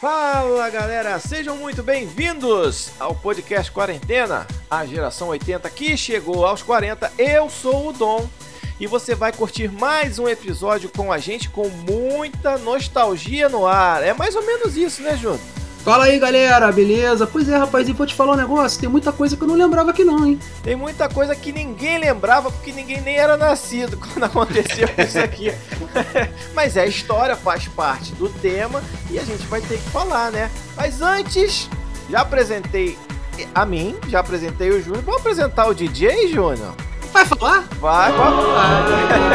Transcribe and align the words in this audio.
Fala 0.00 0.70
galera, 0.70 1.18
sejam 1.18 1.58
muito 1.58 1.82
bem-vindos 1.82 2.90
ao 2.98 3.14
podcast 3.14 3.70
Quarentena, 3.70 4.46
a 4.70 4.86
geração 4.86 5.28
80 5.28 5.68
que 5.68 5.94
chegou 5.94 6.46
aos 6.46 6.62
40. 6.62 7.12
Eu 7.18 7.50
sou 7.50 7.90
o 7.90 7.92
Dom 7.92 8.26
e 8.80 8.86
você 8.86 9.14
vai 9.14 9.30
curtir 9.30 9.70
mais 9.70 10.18
um 10.18 10.26
episódio 10.26 10.88
com 10.88 11.12
a 11.12 11.18
gente 11.18 11.50
com 11.50 11.68
muita 11.68 12.56
nostalgia 12.56 13.50
no 13.50 13.66
ar. 13.66 14.02
É 14.02 14.14
mais 14.14 14.34
ou 14.34 14.42
menos 14.42 14.74
isso, 14.74 15.02
né, 15.02 15.18
Júnior? 15.18 15.38
Fala 15.82 16.04
aí, 16.04 16.18
galera, 16.18 16.70
beleza? 16.70 17.26
Pois 17.26 17.48
é, 17.48 17.56
rapaz, 17.56 17.88
e 17.88 17.92
vou 17.92 18.06
te 18.06 18.14
falar 18.14 18.34
um 18.34 18.36
negócio, 18.36 18.78
tem 18.78 18.88
muita 18.88 19.10
coisa 19.12 19.34
que 19.34 19.42
eu 19.42 19.48
não 19.48 19.54
lembrava 19.54 19.90
aqui 19.90 20.04
não, 20.04 20.26
hein? 20.26 20.38
Tem 20.62 20.76
muita 20.76 21.08
coisa 21.08 21.34
que 21.34 21.52
ninguém 21.52 21.98
lembrava, 21.98 22.50
porque 22.50 22.70
ninguém 22.70 23.00
nem 23.00 23.16
era 23.16 23.34
nascido 23.38 23.96
quando 23.98 24.24
aconteceu 24.24 24.86
isso 24.98 25.18
aqui. 25.18 25.52
Mas 26.54 26.76
é, 26.76 26.82
a 26.82 26.86
história 26.86 27.34
faz 27.34 27.66
parte 27.68 28.12
do 28.12 28.28
tema 28.28 28.82
e 29.10 29.18
a 29.18 29.24
gente 29.24 29.46
vai 29.46 29.62
ter 29.62 29.78
que 29.78 29.90
falar, 29.90 30.30
né? 30.30 30.50
Mas 30.76 31.00
antes, 31.00 31.68
já 32.10 32.20
apresentei 32.20 32.98
a 33.54 33.64
mim, 33.64 33.96
já 34.08 34.20
apresentei 34.20 34.70
o 34.70 34.82
Júnior. 34.82 35.02
Vamos 35.02 35.22
apresentar 35.22 35.66
o 35.66 35.74
DJ, 35.74 36.28
Júnior? 36.28 36.74
Vai 37.20 37.26
falar? 37.26 37.68
Vai, 37.80 38.12
vamos 38.12 38.46
lá. 38.46 38.84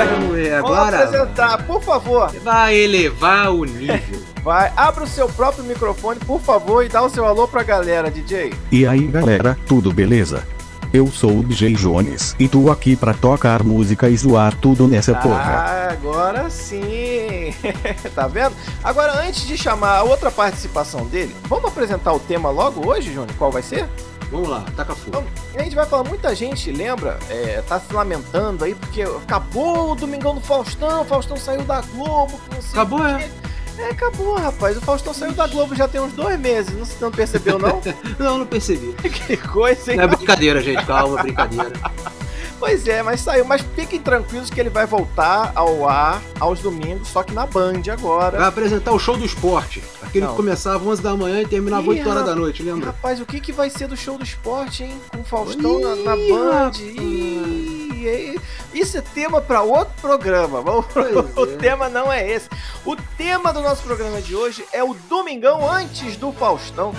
Vamos 0.10 0.36
ver 0.36 0.62
Vamos 0.62 0.72
agora. 0.72 1.04
apresentar, 1.04 1.64
por 1.68 1.84
favor. 1.84 2.32
Vai 2.44 2.76
elevar 2.76 3.52
o 3.52 3.64
nível. 3.64 4.22
Vai, 4.44 4.72
abra 4.76 5.04
o 5.04 5.08
seu 5.08 5.28
próprio 5.30 5.64
microfone, 5.64 6.20
por 6.22 6.42
favor, 6.42 6.84
e 6.84 6.90
dá 6.90 7.04
o 7.04 7.10
seu 7.10 7.26
alô 7.26 7.48
pra 7.48 7.62
galera, 7.62 8.10
DJ. 8.10 8.54
E 8.72 8.88
aí 8.88 9.06
galera, 9.06 9.58
tudo 9.68 9.92
beleza? 9.92 10.48
Eu 10.94 11.08
sou 11.08 11.40
o 11.40 11.44
DJ 11.44 11.74
Jones 11.74 12.36
e 12.40 12.48
tô 12.48 12.72
aqui 12.72 12.96
pra 12.96 13.14
tocar 13.14 13.64
música 13.64 14.08
e 14.08 14.16
zoar 14.18 14.56
tudo 14.56 14.88
nessa 14.88 15.14
porra. 15.14 15.66
Ah, 15.68 15.90
agora 15.92 16.50
sim. 16.50 17.54
tá 18.16 18.28
vendo? 18.28 18.56
Agora, 18.84 19.20
antes 19.28 19.46
de 19.46 19.58
chamar 19.58 19.98
a 19.98 20.04
outra 20.04 20.32
participação 20.32 21.06
dele, 21.06 21.36
vamos 21.48 21.66
apresentar 21.66 22.14
o 22.14 22.20
tema 22.20 22.50
logo 22.50 22.88
hoje, 22.90 23.14
Júnior? 23.14 23.36
Qual 23.38 23.52
vai 23.52 23.62
ser? 23.62 23.88
Vamos 24.32 24.50
lá, 24.50 24.66
taca 24.76 24.96
fogo. 24.96 25.12
Vamos. 25.12 25.30
A 25.56 25.64
gente 25.64 25.76
vai 25.76 25.86
falar, 25.86 26.04
muita 26.04 26.36
gente 26.36 26.72
lembra, 26.72 27.20
é, 27.30 27.62
tá 27.62 27.80
se 27.80 27.94
lamentando 27.94 28.66
aí, 28.66 28.76
porque 28.76 29.04
acabou 29.04 29.92
o 29.92 29.96
Domingão 29.96 30.36
do 30.36 30.42
Faustão, 30.42 31.02
o 31.02 31.06
Faustão 31.06 31.38
saiu 31.38 31.64
da 31.64 31.82
Globo, 31.82 32.40
Acabou, 32.72 33.06
é. 33.06 33.30
É, 33.78 33.90
acabou, 33.90 34.36
rapaz. 34.36 34.78
O 34.78 34.82
Faustão 34.82 35.14
saiu 35.14 35.34
da 35.34 35.48
Globo 35.48 35.76
já 35.76 35.88
tem 35.88 36.00
uns 36.00 36.14
dois 36.14 36.40
meses. 36.40 36.74
Não, 36.74 36.88
não 37.02 37.12
percebeu, 37.12 37.60
não? 37.60 37.82
Não, 38.18 38.38
não 38.40 38.46
percebi. 38.46 38.94
que 39.04 39.36
coisa, 39.38 39.92
hein? 39.92 39.98
Não 39.98 40.06
é 40.06 40.08
brincadeira, 40.08 40.62
gente, 40.62 40.86
calma, 40.86 41.22
brincadeira. 41.22 41.74
Pois 42.66 42.88
é, 42.88 43.04
mas 43.04 43.22
saiu. 43.22 43.46
Mas 43.46 43.62
fiquem 43.76 44.00
tranquilos 44.02 44.50
que 44.50 44.60
ele 44.60 44.70
vai 44.70 44.86
voltar 44.88 45.52
ao 45.54 45.88
ar 45.88 46.22
aos 46.40 46.60
domingos, 46.62 47.08
só 47.10 47.22
que 47.24 47.32
na 47.34 47.46
Band 47.46 47.82
agora. 47.92 48.40
Vai 48.40 48.48
apresentar 48.48 48.92
o 48.92 48.98
show 49.00 49.16
do 49.16 49.24
esporte. 49.24 49.84
Aquele 50.02 50.26
Não. 50.26 50.32
que 50.32 50.38
começava 50.38 50.78
às 50.78 50.88
11 50.88 51.02
da 51.02 51.16
manhã 51.16 51.42
e 51.42 51.48
terminava 51.48 51.84
Ih, 51.84 51.90
8 52.00 52.10
horas 52.10 52.26
da 52.26 52.36
noite, 52.36 52.64
lembra? 52.64 52.88
Rapaz, 52.88 53.22
o 53.22 53.26
que, 53.26 53.40
que 53.40 53.52
vai 53.52 53.70
ser 53.70 53.88
do 53.88 53.96
show 53.96 54.18
do 54.18 54.24
esporte, 54.24 54.84
hein? 54.84 55.00
Com 55.12 55.20
o 55.20 55.24
Faustão 55.24 55.80
na, 55.80 55.96
na 55.96 56.18
Ih, 56.18 56.30
Band. 56.30 56.72
Ih, 56.80 58.36
ih, 58.36 58.40
isso 58.74 58.98
é 58.98 59.02
tema 59.02 59.40
para 59.42 59.62
outro 59.62 59.94
programa. 60.02 60.62
Vamos- 60.62 60.86
Pois 60.94 61.16
o 61.38 61.44
é. 61.44 61.56
tema 61.58 61.88
não 61.90 62.12
é 62.12 62.28
esse. 62.30 62.50
O 62.84 62.96
tema 62.96 63.54
do 63.54 63.62
nosso 63.62 63.84
programa 63.84 64.22
de 64.22 64.36
hoje 64.36 64.66
é 64.74 64.84
o 64.84 64.96
Domingão 65.10 65.70
antes 65.70 66.18
do 66.18 66.32
Faustão. 66.32 66.94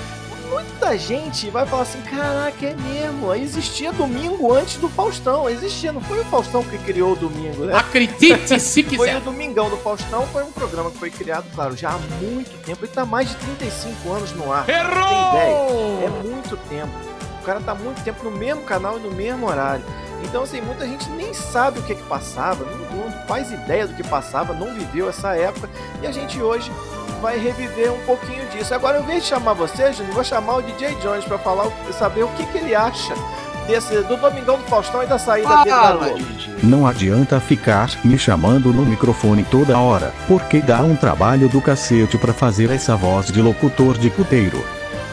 Muita 0.51 0.97
gente 0.97 1.51
vai 1.51 1.67
falar 1.67 1.83
assim: 1.83 2.01
caraca, 2.03 2.65
é 2.67 2.75
mesmo. 2.75 3.35
Existia 3.35 3.93
domingo 3.93 4.53
antes 4.53 4.77
do 4.77 4.89
Faustão. 4.89 5.49
Existia, 5.49 5.93
não 5.93 6.01
foi 6.01 6.21
o 6.21 6.25
Faustão 6.27 6.63
que 6.63 6.79
criou 6.79 7.13
o 7.13 7.17
domingo, 7.17 7.65
né? 7.65 7.75
Acredite 7.77 8.59
se 8.61 8.83
Foi 8.85 8.97
quiser. 9.09 9.17
o 9.19 9.21
Domingão 9.21 9.69
do 9.69 9.77
Faustão, 9.79 10.27
foi 10.29 10.45
um 10.45 10.53
programa 10.53 10.91
que 10.91 10.99
foi 10.99 11.11
criado, 11.11 11.47
claro, 11.55 11.77
já 11.77 11.91
há 11.91 11.99
muito 12.23 12.57
tempo. 12.65 12.85
Ele 12.85 12.93
tá 12.93 13.05
mais 13.05 13.29
de 13.29 13.35
35 13.37 14.13
anos 14.13 14.33
no 14.33 14.53
ar. 14.53 14.65
Tem 14.67 14.75
ideia? 14.75 14.85
É 14.85 16.05
Errou! 16.05 16.23
muito 16.23 16.57
tempo. 16.69 16.93
O 17.41 17.45
cara 17.45 17.61
tá 17.61 17.75
muito 17.75 18.03
tempo 18.03 18.25
no 18.25 18.31
mesmo 18.31 18.63
canal 18.63 18.99
e 18.99 19.01
no 19.01 19.11
mesmo 19.13 19.47
horário. 19.47 19.85
Então, 20.25 20.43
assim, 20.43 20.61
muita 20.61 20.87
gente 20.87 21.09
nem 21.11 21.33
sabe 21.35 21.79
o 21.79 21.83
que 21.83 21.95
que 21.95 22.03
passava, 22.05 22.65
não, 22.65 22.97
não 22.97 23.27
faz 23.27 23.53
ideia 23.53 23.87
do 23.87 23.95
que 23.95 24.03
passava, 24.03 24.53
não 24.53 24.75
viveu 24.75 25.09
essa 25.09 25.37
época. 25.37 25.69
E 26.03 26.07
a 26.07 26.11
gente 26.13 26.41
hoje 26.43 26.73
vai 27.21 27.39
reviver 27.39 27.93
um 27.93 27.99
pouquinho 28.01 28.47
disso. 28.49 28.75
Agora, 28.75 28.99
eu 28.99 29.05
vez 29.05 29.23
de 29.23 29.29
chamar 29.29 29.55
você, 29.55 29.93
Júnior, 29.93 30.15
vou 30.15 30.25
chamar 30.25 30.57
o 30.57 30.63
DJ 30.63 30.95
Jones 30.97 31.25
pra 31.25 31.39
falar, 31.39 31.71
saber 31.93 32.25
o 32.25 32.29
que, 32.29 32.45
que 32.47 32.59
ele 32.59 32.75
acha 32.75 33.15
desse, 33.67 34.03
do 34.03 34.17
Domingão 34.17 34.59
do 34.59 34.65
Faustão 34.65 35.03
e 35.03 35.07
da 35.07 35.19
saída 35.19 35.49
dele 35.59 35.71
da 35.71 35.77
Fala, 35.77 36.09
Globo. 36.09 36.25
Não 36.63 36.87
adianta 36.87 37.41
ficar 37.41 37.91
me 38.05 38.19
chamando 38.19 38.73
no 38.73 38.85
microfone 38.85 39.45
toda 39.45 39.79
hora, 39.79 40.13
porque 40.27 40.61
dá 40.61 40.81
um 40.83 40.97
trabalho 40.97 41.49
do 41.49 41.61
cacete 41.61 42.17
pra 42.17 42.33
fazer 42.33 42.71
essa 42.71 42.97
voz 42.97 43.27
de 43.27 43.43
locutor 43.43 43.99
de 43.99 44.11
puteiro. 44.11 44.65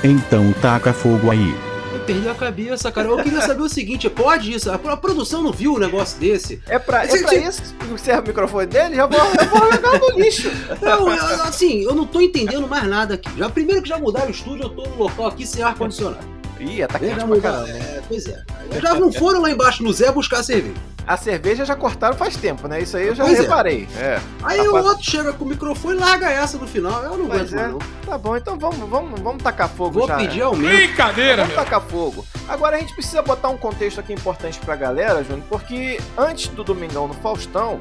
Então 0.03 0.53
taca 0.61 0.93
fogo 0.93 1.31
aí. 1.31 1.72
Eu 2.03 2.07
perdi 2.07 2.27
a 2.27 2.35
cabeça, 2.35 2.91
cara. 2.91 3.07
Eu 3.07 3.17
queria 3.23 3.39
saber 3.41 3.61
o 3.61 3.69
seguinte, 3.69 4.09
pode 4.09 4.51
isso? 4.53 4.69
A 4.69 4.77
produção 4.97 5.41
não 5.41 5.53
viu 5.53 5.75
um 5.75 5.79
negócio 5.79 6.19
desse? 6.19 6.61
É 6.67 6.77
pra, 6.77 7.05
é 7.05 7.07
pra 7.07 7.35
isso 7.35 7.73
que 7.75 7.85
você 7.85 8.03
serve 8.05 8.23
o 8.23 8.27
microfone 8.27 8.65
dele? 8.67 8.95
Já 8.95 9.05
vou, 9.05 9.19
já 9.19 9.43
vou 9.45 9.71
jogar 9.71 9.99
no 9.99 10.09
lixo. 10.19 10.51
Não, 10.81 11.07
eu- 11.15 11.43
assim, 11.43 11.83
eu 11.83 11.95
não 11.95 12.05
tô 12.05 12.19
entendendo 12.19 12.67
mais 12.67 12.83
nada 12.87 13.13
aqui. 13.13 13.29
Já 13.37 13.49
primeiro 13.49 13.81
que 13.81 13.87
já 13.87 13.97
mudaram 13.97 14.27
o 14.27 14.31
estúdio, 14.31 14.63
eu 14.65 14.69
tô 14.69 14.83
no 14.83 14.97
local 14.97 15.27
aqui 15.27 15.47
sem 15.47 15.63
ar-condicionado. 15.63 16.32
Ih, 16.63 16.87
tá 16.87 16.97
É, 16.97 16.99
quente 16.99 17.19
já 17.19 17.27
pra 17.27 17.39
caramba. 17.41 17.69
É, 17.69 18.01
pois 18.07 18.25
é. 18.27 18.43
Já 18.81 18.93
não 18.95 19.11
foram 19.11 19.41
lá 19.41 19.51
embaixo 19.51 19.83
no 19.83 19.91
Zé 19.93 20.11
buscar 20.11 20.43
cerveja. 20.43 20.75
A 21.05 21.17
cerveja 21.17 21.65
já 21.65 21.75
cortaram 21.75 22.15
faz 22.15 22.37
tempo, 22.37 22.65
né? 22.65 22.81
Isso 22.81 22.95
aí 22.95 23.07
eu 23.07 23.13
já 23.15 23.25
Pois 23.25 23.37
é. 23.37 23.41
reparei. 23.41 23.89
É. 23.97 24.21
Aí 24.41 24.57
Rapaz- 24.59 24.85
o 24.85 24.87
outro 24.87 25.03
chega 25.03 25.33
com 25.33 25.43
o 25.43 25.47
microfone 25.49 25.97
e 25.97 25.99
larga 25.99 26.29
essa 26.29 26.57
no 26.57 26.65
final. 26.65 27.03
Eu 27.03 27.17
não 27.17 27.27
Pois 27.27 27.53
aguento 27.53 27.83
é. 27.83 28.05
Tá 28.07 28.17
bom, 28.17 28.37
então 28.37 28.57
vamos, 28.57 28.89
vamos, 28.89 29.19
vamos 29.19 29.43
tacar 29.43 29.67
fogo 29.67 29.99
Vou 29.99 30.07
já. 30.07 30.15
pedir 30.15 30.41
aumento. 30.43 30.73
Brincadeira, 30.77 31.41
Vamos 31.43 31.55
meu. 31.55 31.63
tacar 31.65 31.81
fogo. 31.81 32.25
Agora 32.47 32.77
a 32.77 32.79
gente 32.79 32.93
precisa 32.93 33.21
botar 33.21 33.49
um 33.49 33.57
contexto 33.57 33.99
aqui 33.99 34.13
importante 34.13 34.57
pra 34.61 34.77
galera, 34.77 35.21
Júnior, 35.25 35.43
porque 35.49 35.99
antes 36.17 36.47
do 36.47 36.63
Domingão 36.63 37.05
no 37.09 37.13
Faustão, 37.15 37.77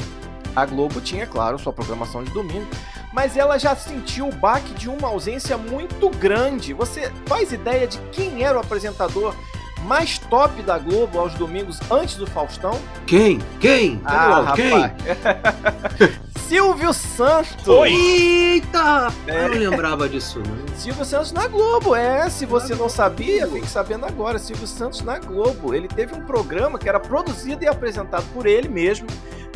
a 0.56 0.66
Globo 0.66 1.00
tinha, 1.00 1.24
claro, 1.24 1.60
sua 1.60 1.72
programação 1.72 2.24
de 2.24 2.30
domingo, 2.32 2.66
mas 3.12 3.36
ela 3.36 3.58
já 3.58 3.76
sentiu 3.76 4.28
o 4.28 4.34
baque 4.34 4.72
de 4.74 4.88
uma 4.88 5.08
ausência 5.08 5.56
muito 5.56 6.08
grande. 6.10 6.72
Você 6.72 7.12
faz 7.26 7.52
ideia 7.52 7.86
de 7.86 7.98
quem 8.10 8.42
era 8.42 8.56
o 8.56 8.60
apresentador 8.60 9.34
mais 9.82 10.18
top 10.18 10.62
da 10.62 10.78
Globo 10.78 11.18
aos 11.18 11.34
domingos 11.34 11.78
antes 11.90 12.16
do 12.16 12.26
Faustão? 12.26 12.78
Quem? 13.06 13.40
Quem? 13.60 14.00
Ah? 14.04 14.52
Quem? 14.54 14.72
Silvio 16.48 16.92
Santos! 16.92 17.66
Eita! 17.86 19.12
É. 19.26 19.46
Eu 19.46 19.48
não 19.48 19.70
lembrava 19.70 20.08
disso, 20.08 20.38
não. 20.40 20.76
Silvio 20.76 21.04
Santos 21.04 21.32
na 21.32 21.48
Globo, 21.48 21.96
é. 21.96 22.28
Se 22.28 22.44
você 22.44 22.74
não 22.74 22.88
sabia, 22.88 23.46
fique 23.48 23.66
sabendo 23.66 24.04
agora. 24.04 24.38
Silvio 24.38 24.66
Santos 24.66 25.00
na 25.00 25.18
Globo. 25.18 25.74
Ele 25.74 25.88
teve 25.88 26.14
um 26.14 26.20
programa 26.26 26.78
que 26.78 26.88
era 26.88 27.00
produzido 27.00 27.64
e 27.64 27.68
apresentado 27.68 28.24
por 28.34 28.46
ele 28.46 28.68
mesmo 28.68 29.06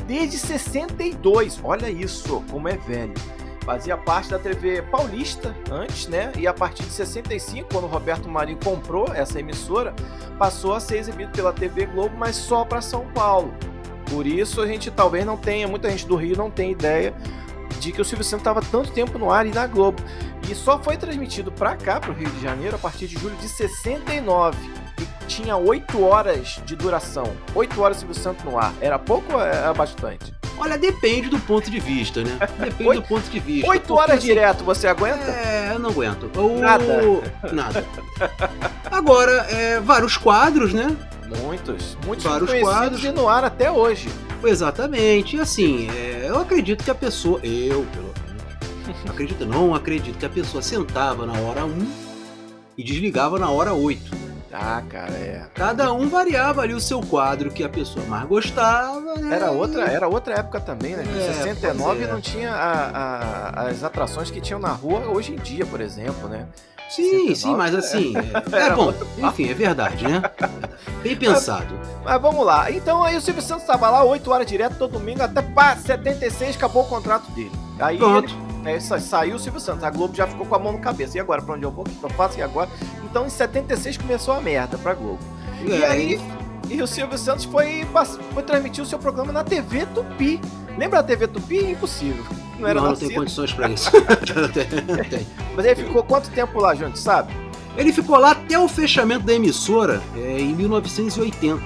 desde 0.07 0.39
62. 0.39 1.61
Olha 1.63 1.91
isso, 1.91 2.43
como 2.51 2.69
é 2.69 2.77
velho. 2.77 3.15
Fazia 3.67 3.97
parte 3.97 4.31
da 4.31 4.39
TV 4.39 4.81
paulista 4.81 5.53
antes, 5.73 6.07
né? 6.07 6.31
E 6.39 6.47
a 6.47 6.55
partir 6.55 6.85
de 6.85 6.93
65, 6.93 7.69
quando 7.73 7.89
Roberto 7.89 8.29
Marinho 8.29 8.61
comprou 8.63 9.13
essa 9.13 9.41
emissora, 9.41 9.93
passou 10.39 10.73
a 10.73 10.79
ser 10.79 10.99
exibido 10.99 11.33
pela 11.33 11.53
TV 11.53 11.85
Globo, 11.87 12.17
mas 12.17 12.37
só 12.37 12.65
para 12.65 12.81
São 12.81 13.05
Paulo. 13.09 13.53
Por 14.09 14.25
isso 14.25 14.63
a 14.63 14.69
gente 14.69 14.89
talvez 14.89 15.27
não 15.27 15.37
tenha, 15.37 15.67
muita 15.67 15.91
gente 15.91 16.07
do 16.07 16.15
Rio 16.15 16.37
não 16.37 16.49
tem 16.49 16.71
ideia 16.71 17.13
de 17.81 17.91
que 17.91 18.01
o 18.01 18.05
Silvio 18.05 18.25
Santos 18.25 18.43
estava 18.43 18.63
tanto 18.63 18.93
tempo 18.93 19.19
no 19.19 19.33
ar 19.33 19.45
e 19.45 19.51
na 19.51 19.67
Globo. 19.67 20.01
E 20.49 20.55
só 20.55 20.79
foi 20.79 20.97
transmitido 20.97 21.51
para 21.51 21.75
cá, 21.75 21.99
para 21.99 22.13
o 22.13 22.15
Rio 22.15 22.31
de 22.31 22.41
Janeiro, 22.41 22.77
a 22.77 22.79
partir 22.79 23.09
de 23.09 23.19
julho 23.19 23.35
de 23.35 23.49
69. 23.49 24.57
E 25.01 25.27
tinha 25.27 25.57
8 25.57 26.05
horas 26.05 26.63
de 26.65 26.77
duração. 26.77 27.37
8 27.53 27.83
horas 27.83 27.97
Silvio 27.97 28.15
Santos 28.15 28.45
no 28.45 28.57
ar. 28.57 28.73
Era 28.81 28.97
pouco 28.97 29.35
ou 29.35 29.41
era 29.41 29.75
bastante? 29.75 30.36
Olha, 30.59 30.79
depende 30.79 31.29
do 31.29 31.39
ponto 31.39 31.71
de 31.71 31.79
vista, 31.79 32.23
né? 32.25 32.39
Depende 32.59 32.89
Oito- 32.91 33.03
do 33.03 33.09
ponto 33.09 33.29
de 33.31 33.39
vista. 33.41 33.69
8 33.71 33.81
Porque, 33.87 33.93
horas 34.03 34.23
direto 34.23 34.65
você 34.65 34.87
aguenta? 34.87 35.25
É, 35.25 35.73
eu 35.75 35.79
não 35.79 35.91
aguento. 35.91 36.31
O- 36.39 36.59
Nada. 36.59 36.85
Nada. 37.53 37.85
Agora, 38.91 39.33
é, 39.51 39.81
vários 39.81 40.17
quadros, 40.17 40.73
né? 40.73 40.97
Muitos. 41.43 41.97
Muitos 42.07 42.25
Vários 42.25 42.53
quadros. 42.61 43.05
e 43.05 43.11
no 43.11 43.29
ar 43.29 43.45
até 43.45 43.71
hoje. 43.71 44.09
Exatamente. 44.45 45.37
E 45.37 45.41
assim, 45.41 45.89
é, 45.91 46.27
eu 46.29 46.39
acredito 46.41 46.85
que 46.85 46.91
a 46.91 46.95
pessoa. 46.95 47.41
Eu, 47.43 47.85
pelo 47.93 48.15
menos. 48.87 49.11
Acredito, 49.11 49.45
não 49.45 49.75
acredito 49.75 50.17
que 50.19 50.27
a 50.27 50.31
pessoa 50.31 50.63
sentava 50.63 51.27
na 51.27 51.33
hora 51.41 51.65
1 51.65 51.87
e 52.79 52.85
desligava 52.85 53.39
na 53.39 53.51
hora 53.51 53.73
8. 53.75 54.26
Ah, 54.53 54.83
cara, 54.89 55.13
é. 55.13 55.43
Cada 55.55 55.93
um 55.93 56.09
variava 56.09 56.63
ali 56.63 56.73
o 56.73 56.81
seu 56.81 57.01
quadro 57.01 57.51
que 57.51 57.63
a 57.65 57.69
pessoa 57.69 58.05
mais 58.07 58.27
gostava. 58.27 59.15
Né? 59.17 59.35
Era 59.37 59.51
outra, 59.51 59.85
era 59.85 60.09
outra 60.09 60.35
época 60.39 60.61
também, 60.61 60.97
né? 60.97 61.05
Em 61.05 61.19
É, 61.19 61.33
69 61.33 61.97
pois 61.99 62.09
é. 62.09 62.13
não 62.13 62.21
tinha 62.21 62.53
a- 62.53 63.51
a- 63.55 63.69
as 63.69 63.83
atrações 63.85 64.31
que 64.31 64.41
tinham 64.41 64.61
na 64.61 64.69
rua 64.71 65.01
hoje 65.09 65.33
em 65.33 65.37
dia, 65.37 65.67
por 65.67 65.81
exemplo, 65.81 66.29
né? 66.29 66.47
Sim, 66.89 67.35
69, 67.35 67.35
sim, 67.35 67.57
mas 67.57 67.75
assim. 67.75 68.15
É, 68.53 68.57
é 68.69 68.71
bom, 68.71 68.95
enfim, 69.19 69.51
é 69.51 69.55
verdade, 69.55 70.05
né? 70.07 70.23
Bem 71.03 71.17
pensado. 71.17 71.75
Mas 72.05 72.23
vamos 72.23 72.47
lá. 72.47 72.71
Então 72.71 73.03
aí 73.03 73.17
o 73.17 73.21
Silvio 73.21 73.43
Santos 73.43 73.63
estava 73.65 73.91
lá 73.91 74.05
8 74.05 74.31
horas 74.31 74.47
direto 74.47 74.77
todo 74.79 74.93
domingo 74.93 75.21
até 75.23 75.43
pá, 75.43 75.75
76 75.77 76.55
acabou 76.57 76.85
o 76.85 76.87
contrato 76.89 77.29
dele. 77.33 77.51
Aí 77.81 77.99
Pronto. 77.99 78.33
ele, 78.33 78.46
é, 78.67 78.81
sa- 78.81 78.99
saiu 79.01 79.37
o 79.37 79.39
Silvio 79.39 79.61
Santos. 79.61 79.85
A 79.85 79.91
Globo 79.91 80.15
já 80.15 80.27
ficou 80.27 80.45
com 80.47 80.55
a 80.55 80.59
mão 80.59 80.73
no 80.73 80.79
cabeça. 80.79 81.17
E 81.17 81.21
agora, 81.21 81.41
pra 81.43 81.55
onde 81.55 81.65
eu 81.65 81.71
vou? 81.71 81.85
O 81.85 81.89
que 81.89 82.03
eu 82.05 82.11
faço? 82.11 82.39
E 82.39 82.43
agora? 82.43 82.69
Então 83.05 83.27
em 83.27 83.31
76 83.31 83.97
começou 83.99 84.35
a 84.35 84.41
merda 84.41 84.77
pra 84.79 84.95
Globo. 84.95 85.19
E 85.65 85.73
É, 85.73 85.87
aí, 85.87 86.13
ele- 86.15 86.23
e 86.69 86.83
o 86.83 86.87
Silvio 86.87 87.17
Santos 87.17 87.45
foi, 87.45 87.87
foi 88.35 88.43
transmitir 88.43 88.83
o 88.83 88.87
seu 88.87 88.99
programa 88.99 89.33
na 89.33 89.45
TV 89.45 89.87
Tupi. 89.87 90.41
Lembra 90.77 91.01
da 91.01 91.07
TV 91.09 91.29
Tupi? 91.29 91.59
Impossível. 91.71 92.25
Não 92.59 92.67
era 92.69 92.81
não, 92.81 92.89
não 92.89 92.97
tem 92.97 93.11
condições 93.11 93.53
pra 93.53 93.69
isso. 93.69 93.91
Mas 95.55 95.65
ele 95.65 95.77
ficou 95.77 96.03
quanto 96.03 96.31
tempo 96.31 96.59
lá, 96.61 96.75
gente, 96.75 96.99
sabe? 96.99 97.33
Ele 97.77 97.93
ficou 97.93 98.19
lá 98.19 98.31
até 98.33 98.59
o 98.59 98.67
fechamento 98.67 99.25
da 99.27 99.35
emissora 99.35 100.03
é, 100.17 100.41
em 100.41 100.55
1980. 100.55 101.61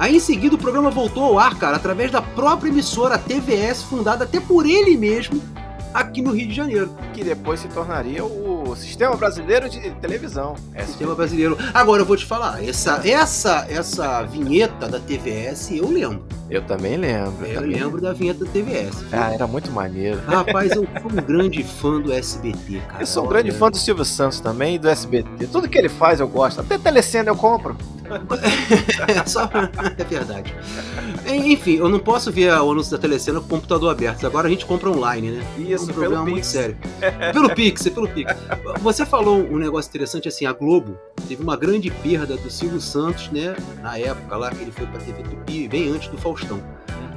É, 0.00 0.04
aí 0.04 0.16
em 0.16 0.20
seguida 0.20 0.54
o 0.54 0.58
programa 0.58 0.90
voltou 0.90 1.24
ao 1.24 1.38
ar, 1.38 1.54
cara, 1.58 1.76
através 1.76 2.10
da 2.10 2.22
própria 2.22 2.70
emissora 2.70 3.18
TVS, 3.18 3.82
fundada 3.82 4.24
até 4.24 4.40
por 4.40 4.66
ele 4.66 4.96
mesmo 4.96 5.40
aqui 5.92 6.22
no 6.22 6.30
Rio 6.30 6.48
de 6.48 6.54
Janeiro. 6.54 6.90
Que 7.12 7.22
depois 7.22 7.60
se 7.60 7.68
tornaria 7.68 8.24
o 8.24 8.74
Sistema 8.76 9.16
Brasileiro 9.16 9.68
de 9.68 9.90
Televisão. 9.96 10.54
É, 10.74 10.84
Sistema 10.84 11.14
brasileiro. 11.14 11.58
Agora 11.74 12.02
eu 12.02 12.06
vou 12.06 12.16
te 12.16 12.24
falar, 12.24 12.64
essa 12.64 13.00
essa 13.04 13.66
essa 13.68 14.22
vinheta 14.22 14.88
da 14.88 15.00
TVS 15.00 15.72
eu 15.72 15.90
lembro. 15.90 16.24
eu 16.48 16.62
também 16.62 16.96
lembro. 16.96 17.44
Eu 17.44 17.54
também 17.60 17.70
lembro 17.78 18.00
da 18.00 18.12
vinheta 18.12 18.44
da 18.44 18.50
TVS. 18.50 19.04
Ah, 19.12 19.32
era 19.32 19.46
muito 19.46 19.70
maneiro. 19.70 20.20
Rapaz, 20.26 20.70
eu 20.72 20.86
sou 21.02 21.10
um 21.10 21.16
grande 21.26 21.62
fã 21.62 22.00
do 22.00 22.12
SBT, 22.12 22.80
cara. 22.88 23.02
Eu 23.02 23.06
sou 23.06 23.24
um 23.24 23.26
Olha, 23.26 23.42
grande 23.42 23.58
fã 23.58 23.70
do 23.70 23.76
Silvio 23.76 24.04
Santos 24.04 24.40
também 24.40 24.76
e 24.76 24.78
do 24.78 24.88
SBT. 24.88 25.46
Tudo 25.48 25.68
que 25.68 25.76
ele 25.76 25.88
faz 25.88 26.20
eu 26.20 26.28
gosto. 26.28 26.60
Até 26.60 26.78
telecena 26.78 27.30
eu 27.30 27.36
compro. 27.36 27.76
É, 29.08 29.26
só... 29.26 29.48
é 29.98 30.04
verdade. 30.04 30.54
Enfim, 31.26 31.76
eu 31.76 31.88
não 31.88 31.98
posso 31.98 32.30
ver 32.30 32.52
o 32.52 32.70
anúncio 32.70 32.92
da 32.92 32.98
telecena 32.98 33.40
com 33.40 33.46
o 33.46 33.48
computador 33.48 33.90
aberto. 33.90 34.26
Agora 34.26 34.46
a 34.46 34.50
gente 34.50 34.66
compra 34.66 34.90
online, 34.90 35.30
né? 35.30 35.46
Isso, 35.58 35.72
é 35.72 35.76
um 35.76 35.86
pelo 35.86 35.98
problema 35.98 36.22
muito 36.22 36.34
Pix. 36.36 36.46
sério. 36.46 36.76
Pelo 37.32 37.54
Pix, 37.54 37.88
pelo 37.88 38.08
Pix. 38.08 38.34
Você 38.80 39.06
falou 39.06 39.38
um 39.38 39.56
negócio 39.56 39.88
interessante 39.88 40.28
assim, 40.28 40.46
a 40.46 40.52
Globo 40.52 40.98
teve 41.28 41.42
uma 41.42 41.56
grande 41.56 41.90
perda 41.90 42.36
do 42.36 42.50
Silvio 42.50 42.80
Santos, 42.80 43.30
né? 43.30 43.54
Na 43.82 43.98
época 43.98 44.36
lá 44.36 44.50
que 44.50 44.62
ele 44.62 44.72
foi 44.72 44.86
pra 44.86 45.00
TV 45.00 45.22
Tupi, 45.22 45.68
bem 45.68 45.88
antes 45.90 46.08
do 46.08 46.18
Faustão. 46.18 46.62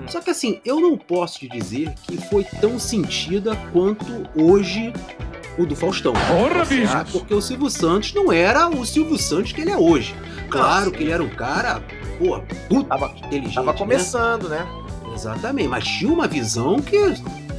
Só 0.07 0.19
que 0.19 0.29
assim, 0.29 0.59
eu 0.65 0.79
não 0.79 0.97
posso 0.97 1.39
te 1.39 1.47
dizer 1.47 1.93
que 2.03 2.17
foi 2.17 2.43
tão 2.43 2.77
sentida 2.77 3.55
quanto 3.71 4.05
hoje 4.35 4.93
o 5.57 5.65
do 5.65 5.75
Faustão. 5.75 6.13
Porra, 6.13 6.65
bicho! 6.65 7.05
Porque 7.11 7.33
o 7.33 7.41
Silvio 7.41 7.69
Santos 7.69 8.13
não 8.13 8.31
era 8.31 8.67
o 8.67 8.85
Silvio 8.85 9.17
Santos 9.17 9.51
que 9.51 9.61
ele 9.61 9.71
é 9.71 9.77
hoje. 9.77 10.15
Claro 10.53 10.91
que 10.91 11.03
ele 11.03 11.11
era 11.11 11.23
um 11.23 11.29
cara, 11.29 11.81
pô, 12.17 12.39
puta 12.69 12.89
Tava- 12.89 13.13
inteligente. 13.25 13.55
Tava 13.55 13.71
né? 13.73 13.77
começando, 13.77 14.49
né? 14.49 14.65
Exatamente, 15.13 15.67
mas 15.67 15.83
tinha 15.83 16.11
uma 16.11 16.27
visão 16.27 16.79
que 16.79 16.97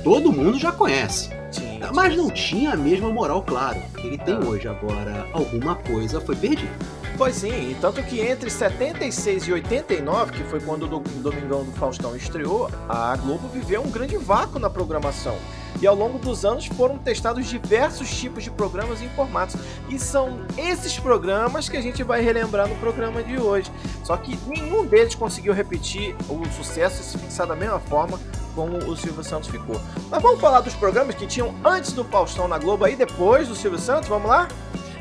todo 0.03 0.33
mundo 0.33 0.59
já 0.59 0.73
conhece. 0.73 1.31
Tinha, 1.51 1.93
Mas 1.93 2.17
não 2.17 2.31
tinha 2.31 2.73
a 2.73 2.77
mesma 2.77 3.09
moral, 3.11 3.43
claro, 3.43 3.81
que 3.97 4.07
ele 4.09 4.19
tem 4.19 4.37
hoje. 4.37 4.67
Agora, 4.67 5.27
alguma 5.33 5.77
coisa 5.77 6.21
foi 6.21 6.35
perdida. 6.35 6.73
Pois 7.17 7.37
sim, 7.37 7.71
e 7.71 7.77
tanto 7.81 8.03
que 8.03 8.21
entre 8.21 8.51
76 8.51 9.45
e 9.47 9.53
89, 9.53 10.33
que 10.33 10.43
foi 10.45 10.61
quando 10.61 10.83
o 10.85 10.89
Do- 10.89 10.99
Domingão 11.23 11.63
do 11.65 11.71
Faustão 11.73 12.17
estreou, 12.17 12.69
a 12.89 13.17
Globo 13.17 13.47
viveu 13.49 13.83
um 13.83 13.91
grande 13.91 14.17
vácuo 14.17 14.59
na 14.59 14.69
programação. 14.69 15.37
E 15.81 15.87
ao 15.87 15.95
longo 15.95 16.19
dos 16.19 16.45
anos 16.45 16.67
foram 16.67 16.99
testados 16.99 17.47
diversos 17.47 18.09
tipos 18.11 18.43
de 18.43 18.51
programas 18.51 19.01
e 19.01 19.09
formatos. 19.11 19.57
E 19.89 19.99
são 19.99 20.41
esses 20.57 20.99
programas 20.99 21.69
que 21.69 21.77
a 21.77 21.81
gente 21.81 22.03
vai 22.03 22.21
relembrar 22.21 22.67
no 22.69 22.75
programa 22.77 23.23
de 23.23 23.39
hoje. 23.39 23.71
Só 24.03 24.17
que 24.17 24.37
nenhum 24.47 24.85
deles 24.85 25.15
conseguiu 25.15 25.53
repetir 25.53 26.17
o 26.29 26.45
sucesso 26.57 27.01
e 27.01 27.05
se 27.05 27.19
fixar 27.19 27.47
da 27.47 27.57
mesma 27.57 27.79
forma 27.81 28.19
como 28.55 28.77
o 28.79 28.97
Silvio 28.97 29.23
Santos 29.25 29.49
ficou. 29.51 29.81
Mas 30.11 30.23
vamos 30.23 30.41
falar 30.41 30.61
dos 30.61 30.75
programas 30.75 31.15
que 31.17 31.27
tinham 31.27 31.55
antes 31.65 31.93
do 31.93 32.05
Faustão 32.05 32.47
na 32.49 32.57
Globo 32.59 32.85
aí, 32.85 32.95
depois 32.97 33.49
do 33.49 33.55
Silvio 33.55 33.79
Santos, 33.79 34.09
vamos 34.09 34.29
lá? 34.29 34.49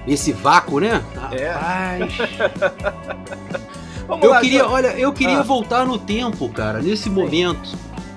Esse 0.07 0.31
vácuo, 0.31 0.79
né? 0.79 1.01
É. 1.31 1.49
Rapaz. 1.49 2.13
Eu 4.21 4.29
lá, 4.29 4.41
queria, 4.41 4.67
olha, 4.67 4.87
eu 4.99 5.13
queria 5.13 5.39
Ah. 5.39 5.43
voltar 5.43 5.85
no 5.85 5.97
tempo, 5.97 6.49
cara, 6.49 6.79
nesse 6.81 7.09
momento, 7.09 7.69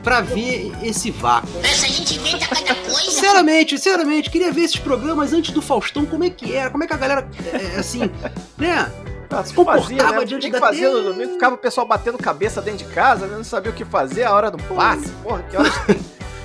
pra 0.02 0.20
ver 0.20 0.72
esse 0.82 1.12
vácuo. 1.12 1.48
Essa 1.62 1.86
gente 1.86 2.16
inventa 2.18 2.48
cada 2.48 2.74
coisa. 2.74 2.92
Sinceramente, 3.02 3.78
sinceramente, 3.78 4.28
queria 4.28 4.52
ver 4.52 4.62
esses 4.62 4.76
programas 4.78 5.32
antes 5.32 5.52
do 5.52 5.62
Faustão, 5.62 6.04
como 6.04 6.24
é 6.24 6.30
que 6.30 6.52
era, 6.54 6.70
como 6.70 6.82
é 6.82 6.88
que 6.88 6.92
a 6.92 6.96
galera, 6.96 7.28
é, 7.52 7.78
assim, 7.78 8.10
né? 8.58 8.90
Ah, 9.30 9.44
se 9.44 9.54
comportava 9.54 9.82
fazia, 9.88 10.10
né? 10.18 10.24
diante 10.24 10.50
da 10.50 10.58
fazer 10.58 10.88
no 10.88 11.02
domingo, 11.02 11.32
ficava 11.34 11.54
o 11.54 11.58
pessoal 11.58 11.86
batendo 11.86 12.18
cabeça 12.18 12.60
dentro 12.60 12.86
de 12.86 12.92
casa, 12.92 13.26
né? 13.26 13.36
não 13.36 13.44
sabia 13.44 13.70
o 13.70 13.74
que 13.74 13.84
fazer, 13.84 14.24
a 14.24 14.32
hora 14.32 14.50
do 14.50 14.58
passe, 14.74 15.08
porra, 15.22 15.42
que 15.48 15.56
horas 15.56 15.72
tem? 15.86 15.96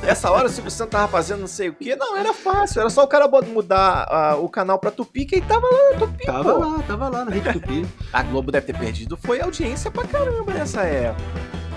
Essa 0.03 0.31
hora 0.31 0.47
o 0.47 0.49
Silvio 0.49 0.71
Santos 0.71 0.91
tava 0.91 1.07
fazendo 1.07 1.41
não 1.41 1.47
sei 1.47 1.69
o 1.69 1.73
que, 1.73 1.95
não, 1.95 2.17
era 2.17 2.33
fácil, 2.33 2.81
era 2.81 2.89
só 2.89 3.03
o 3.03 3.07
cara 3.07 3.27
mudar 3.27 4.07
ah, 4.09 4.35
o 4.35 4.49
canal 4.49 4.79
pra 4.79 4.89
Tupi, 4.91 5.25
que 5.25 5.35
ele 5.35 5.45
tava 5.45 5.67
lá 5.67 5.91
na 5.93 5.99
Tupi, 5.99 6.25
Tava 6.25 6.53
pô. 6.53 6.59
lá, 6.59 6.79
tava 6.87 7.09
lá 7.09 7.25
na 7.25 7.31
Rede 7.31 7.53
Tupi. 7.53 7.85
A 8.11 8.23
Globo 8.23 8.51
deve 8.51 8.65
ter 8.65 8.77
perdido, 8.77 9.15
foi 9.15 9.39
audiência 9.41 9.91
pra 9.91 10.03
caramba 10.05 10.53
nessa 10.53 10.81
época. 10.81 11.23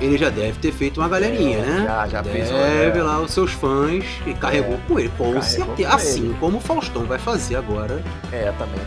Ele 0.00 0.18
já 0.18 0.28
deve 0.28 0.58
ter 0.58 0.72
feito 0.72 1.00
uma 1.00 1.08
galerinha, 1.08 1.58
É, 1.58 1.60
né? 1.60 1.84
Já, 1.86 2.08
já 2.08 2.24
fez 2.24 2.50
uma- 2.50 2.58
Deve 2.58 2.98
é. 2.98 3.02
lá 3.02 3.20
os 3.20 3.30
seus 3.30 3.52
fãs 3.52 4.04
e 4.26 4.34
carregou 4.34 4.76
com 4.88 4.98
ele, 4.98 5.10
com 5.16 5.40
certeza. 5.40 5.88
Assim 5.94 6.32
como 6.40 6.58
o 6.58 6.60
Faustão 6.60 7.04
vai 7.04 7.18
fazer 7.18 7.56
agora. 7.56 8.02
É, 8.32 8.50
também. 8.52 8.80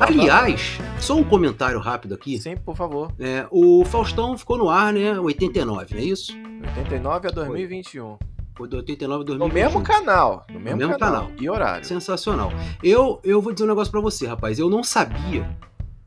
Aliás, 0.00 0.78
só 0.98 1.14
um 1.14 1.22
comentário 1.22 1.78
rápido 1.78 2.14
aqui. 2.14 2.38
Sim, 2.40 2.56
por 2.56 2.74
favor. 2.74 3.12
É, 3.20 3.46
o 3.50 3.84
Faustão 3.84 4.36
ficou 4.36 4.56
no 4.58 4.68
ar, 4.68 4.92
né? 4.92 5.16
89, 5.20 5.94
não 5.94 6.00
é 6.00 6.04
isso? 6.04 6.32
89 6.78 7.28
a 7.28 7.30
2021. 7.30 8.16
Foi 8.16 8.18
do 8.64 8.76
89 8.78 9.14
a 9.14 9.18
No 9.18 9.24
2021. 9.24 9.54
mesmo 9.64 9.82
canal. 9.82 10.46
No 10.48 10.60
mesmo, 10.60 10.78
mesmo 10.78 10.98
canal. 10.98 11.24
canal. 11.26 11.32
E 11.40 11.50
horário. 11.50 11.84
Sensacional. 11.84 12.52
Eu, 12.82 13.20
eu 13.24 13.42
vou 13.42 13.52
dizer 13.52 13.64
um 13.64 13.68
negócio 13.68 13.90
pra 13.90 14.00
você, 14.00 14.26
rapaz. 14.26 14.58
Eu 14.58 14.70
não 14.70 14.82
sabia 14.82 15.48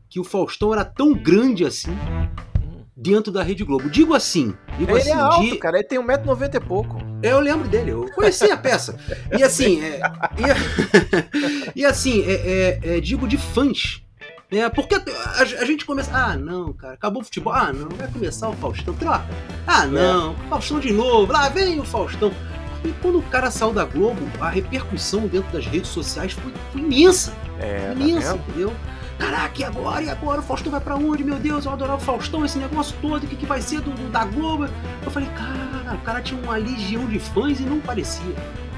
que 0.09 0.19
o 0.19 0.23
Faustão 0.23 0.73
era 0.73 0.83
tão 0.83 1.13
grande 1.13 1.63
assim 1.65 1.95
dentro 2.95 3.31
da 3.31 3.43
Rede 3.43 3.63
Globo. 3.63 3.89
Digo 3.89 4.13
assim, 4.13 4.53
digo 4.77 4.91
Ele 4.91 4.99
assim, 5.01 5.09
é 5.11 5.13
alto, 5.13 5.41
de- 5.51 5.57
cara. 5.57 5.77
Ele 5.77 5.87
tem 5.87 5.99
1,90m 5.99 6.55
e 6.55 6.59
pouco. 6.59 6.97
Eu 7.21 7.39
lembro 7.39 7.67
dele, 7.67 7.91
eu 7.91 8.09
conheci 8.13 8.49
a 8.49 8.57
peça. 8.57 8.97
E 9.37 9.43
assim, 9.43 9.81
é, 9.83 9.99
e, 11.75 11.79
e 11.81 11.85
assim, 11.85 12.23
é, 12.25 12.33
é, 12.33 12.97
é, 12.97 12.99
digo 12.99 13.27
de 13.27 13.37
fãs. 13.37 14.01
Né? 14.51 14.67
Porque 14.69 14.95
a, 14.95 15.01
a- 15.41 15.65
gente 15.65 15.85
começa. 15.85 16.09
Ah, 16.13 16.35
não, 16.35 16.73
cara, 16.73 16.93
acabou 16.95 17.21
o 17.21 17.25
futebol. 17.25 17.53
Ah, 17.53 17.71
não, 17.71 17.89
vai 17.89 18.07
começar 18.07 18.49
o 18.49 18.53
Faustão. 18.53 18.93
Troca. 18.95 19.25
Ah, 19.67 19.85
não, 19.85 20.35
Faustão 20.49 20.79
de 20.79 20.91
novo. 20.91 21.31
Lá 21.31 21.49
vem 21.49 21.79
o 21.79 21.83
Faustão. 21.85 22.31
E 22.83 22.91
quando 23.01 23.19
o 23.19 23.21
cara 23.23 23.51
saiu 23.51 23.73
da 23.73 23.83
Globo, 23.85 24.21
a 24.39 24.49
repercussão 24.49 25.27
dentro 25.27 25.51
das 25.51 25.65
redes 25.65 25.89
sociais 25.89 26.31
foi, 26.31 26.51
foi 26.71 26.81
imensa. 26.81 27.33
É, 27.59 27.87
tá 27.87 27.93
imensa, 27.93 28.33
vendo? 28.33 28.41
entendeu? 28.47 28.73
Caraca, 29.19 29.59
e 29.59 29.63
agora? 29.65 30.01
E 30.03 30.09
agora? 30.09 30.39
O 30.39 30.43
Faustão 30.43 30.71
vai 30.71 30.79
pra 30.79 30.95
onde? 30.95 31.23
Meu 31.25 31.35
Deus, 31.35 31.65
eu 31.65 31.73
adorava 31.73 31.97
o 31.97 32.05
Faustão, 32.05 32.45
esse 32.45 32.57
negócio 32.57 32.95
todo, 33.01 33.25
o 33.25 33.27
que, 33.27 33.35
que 33.35 33.45
vai 33.45 33.61
ser 33.61 33.81
do, 33.81 33.91
do- 33.91 34.09
da 34.09 34.23
Globo? 34.23 34.69
Eu 35.03 35.11
falei, 35.11 35.27
cara, 35.29 35.93
o 35.93 36.01
cara 36.01 36.21
tinha 36.21 36.41
uma 36.41 36.55
legião 36.55 37.05
de 37.05 37.19
fãs 37.19 37.59
e 37.59 37.63
não 37.63 37.81
parecia. 37.81 38.33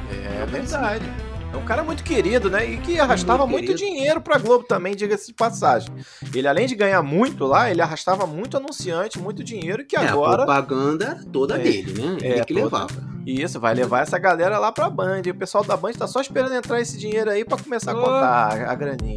É 0.09 0.45
verdade. 0.47 1.05
É 1.53 1.57
um 1.57 1.65
cara 1.65 1.83
muito 1.83 2.03
querido, 2.03 2.49
né? 2.49 2.65
E 2.65 2.77
que 2.77 2.97
arrastava 2.99 3.45
Muito 3.45 3.67
muito, 3.67 3.77
dinheiro 3.77 4.21
pra 4.21 4.37
Globo 4.37 4.63
também, 4.63 4.95
diga-se 4.95 5.27
de 5.27 5.33
passagem. 5.33 5.89
Ele, 6.33 6.47
além 6.47 6.65
de 6.65 6.75
ganhar 6.75 7.01
muito 7.01 7.45
lá, 7.45 7.69
ele 7.69 7.81
arrastava 7.81 8.25
muito 8.25 8.55
anunciante, 8.55 9.19
muito 9.19 9.43
dinheiro, 9.43 9.83
que 9.85 9.95
É, 9.97 9.99
a 9.99 10.11
agora. 10.11 10.37
propaganda 10.45 11.05
era 11.05 11.23
toda 11.31 11.55
É. 11.55 11.59
dele, 11.59 11.93
né? 12.01 12.17
É, 12.21 12.27
Ele 12.35 12.45
que 12.45 12.53
toda. 12.53 12.63
levava. 12.65 13.11
E 13.25 13.41
isso 13.41 13.59
vai 13.59 13.73
levar 13.75 14.01
essa 14.01 14.17
galera 14.17 14.57
lá 14.57 14.71
pra 14.71 14.89
Band. 14.89 15.21
E 15.25 15.29
o 15.29 15.35
pessoal 15.35 15.63
da 15.63 15.75
Band 15.77 15.91
tá 15.93 16.07
só 16.07 16.21
esperando 16.21 16.55
entrar 16.55 16.79
esse 16.81 16.97
dinheiro 16.97 17.29
aí 17.29 17.43
pra 17.45 17.57
começar 17.57 17.91
a 17.91 17.95
Oh. 17.95 18.01
contar 18.01 18.25
a, 18.67 18.71
a 18.71 18.75
graninha. 18.75 19.15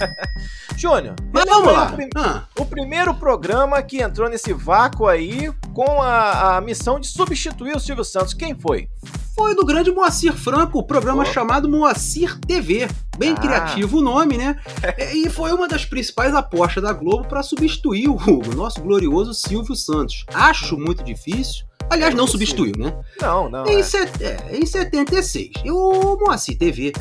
É. 0.00 0.12
Júnior, 0.78 1.14
Mas 1.32 1.44
vamos 1.44 1.72
lá. 1.72 1.92
O, 1.94 2.18
Ah, 2.18 2.44
o 2.58 2.64
primeiro 2.64 3.12
programa 3.14 3.82
que 3.82 4.00
entrou 4.00 4.28
nesse 4.30 4.52
vácuo 4.54 5.06
aí 5.06 5.52
com 5.74 6.00
a, 6.00 6.56
a 6.56 6.60
missão 6.60 6.98
de 6.98 7.08
substituir 7.08 7.76
o 7.76 7.80
Silvio 7.80 8.04
Santos. 8.04 8.32
Quem 8.32 8.54
foi? 8.54 8.88
Foi 9.34 9.54
do 9.54 9.64
grande 9.64 9.90
Moacir 9.90 10.34
Franco, 10.34 10.78
o 10.78 10.82
programa 10.82 11.22
Oh. 11.22 11.26
chamado 11.32 11.68
Moacir 11.68 12.38
TV. 12.40 12.88
Bem 13.18 13.32
Ah. 13.32 13.40
criativo 13.40 13.98
o 13.98 14.02
nome, 14.02 14.36
né? 14.36 14.56
E 15.14 15.28
foi 15.30 15.52
uma 15.52 15.66
das 15.68 15.84
principais 15.84 16.34
apostas 16.34 16.82
da 16.82 16.92
Globo 16.92 17.26
para 17.26 17.42
substituir 17.42 18.08
o, 18.08 18.18
nosso 18.54 18.80
glorioso 18.80 19.32
Silvio 19.34 19.74
Santos. 19.74 20.24
Acho 20.32 20.76
muito 20.78 21.02
difícil. 21.02 21.64
Aliás, 21.90 22.14
É 22.14 22.16
não 22.16 22.26
substituiu, 22.26 22.72
né? 22.78 22.94
Não, 23.20 23.50
não. 23.50 23.66
Em, 23.66 23.80
é. 23.80 23.82
set- 23.82 24.22
é, 24.22 24.56
em 24.56 24.64
76. 24.64 25.50
E 25.64 25.70
o 25.70 26.16
Moacir 26.20 26.56
TV 26.56 26.92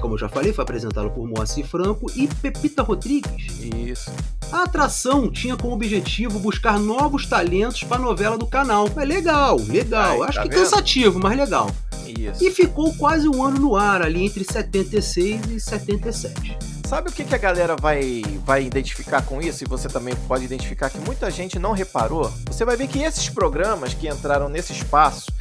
como 0.00 0.14
eu 0.14 0.18
já 0.18 0.28
falei, 0.28 0.52
foi 0.52 0.62
apresentado 0.62 1.10
por 1.10 1.26
Moacir 1.26 1.66
Franco 1.66 2.10
e 2.14 2.28
Pepita 2.28 2.82
Rodrigues. 2.82 3.60
Isso. 3.60 4.10
A 4.52 4.64
atração 4.64 5.30
tinha 5.30 5.56
como 5.56 5.74
objetivo 5.74 6.38
buscar 6.38 6.78
novos 6.78 7.26
talentos 7.26 7.82
para 7.82 7.96
a 7.96 8.00
novela 8.00 8.36
do 8.36 8.46
canal. 8.46 8.88
É 8.96 9.04
legal, 9.04 9.56
legal. 9.56 10.22
Aí, 10.22 10.28
Acho 10.28 10.38
tá 10.38 10.42
que 10.42 10.48
vendo? 10.50 10.58
cansativo, 10.58 11.18
mas 11.18 11.36
legal. 11.36 11.70
Isso. 12.06 12.44
E 12.44 12.50
ficou 12.50 12.94
quase 12.94 13.28
um 13.28 13.42
ano 13.42 13.58
no 13.58 13.74
ar, 13.76 14.02
ali 14.02 14.24
entre 14.24 14.44
76 14.44 15.40
e 15.50 15.60
77. 15.60 16.56
Sabe 16.86 17.10
o 17.10 17.12
que, 17.12 17.24
que 17.24 17.34
a 17.34 17.38
galera 17.38 17.74
vai, 17.74 18.22
vai 18.44 18.64
identificar 18.64 19.22
com 19.22 19.40
isso? 19.40 19.64
E 19.64 19.66
você 19.66 19.88
também 19.88 20.14
pode 20.28 20.44
identificar 20.44 20.88
que 20.88 20.98
muita 20.98 21.28
gente 21.32 21.58
não 21.58 21.72
reparou. 21.72 22.32
Você 22.46 22.64
vai 22.64 22.76
ver 22.76 22.86
que 22.86 23.02
esses 23.02 23.28
programas 23.28 23.92
que 23.92 24.06
entraram 24.08 24.48
nesse 24.48 24.72
espaço, 24.72 25.32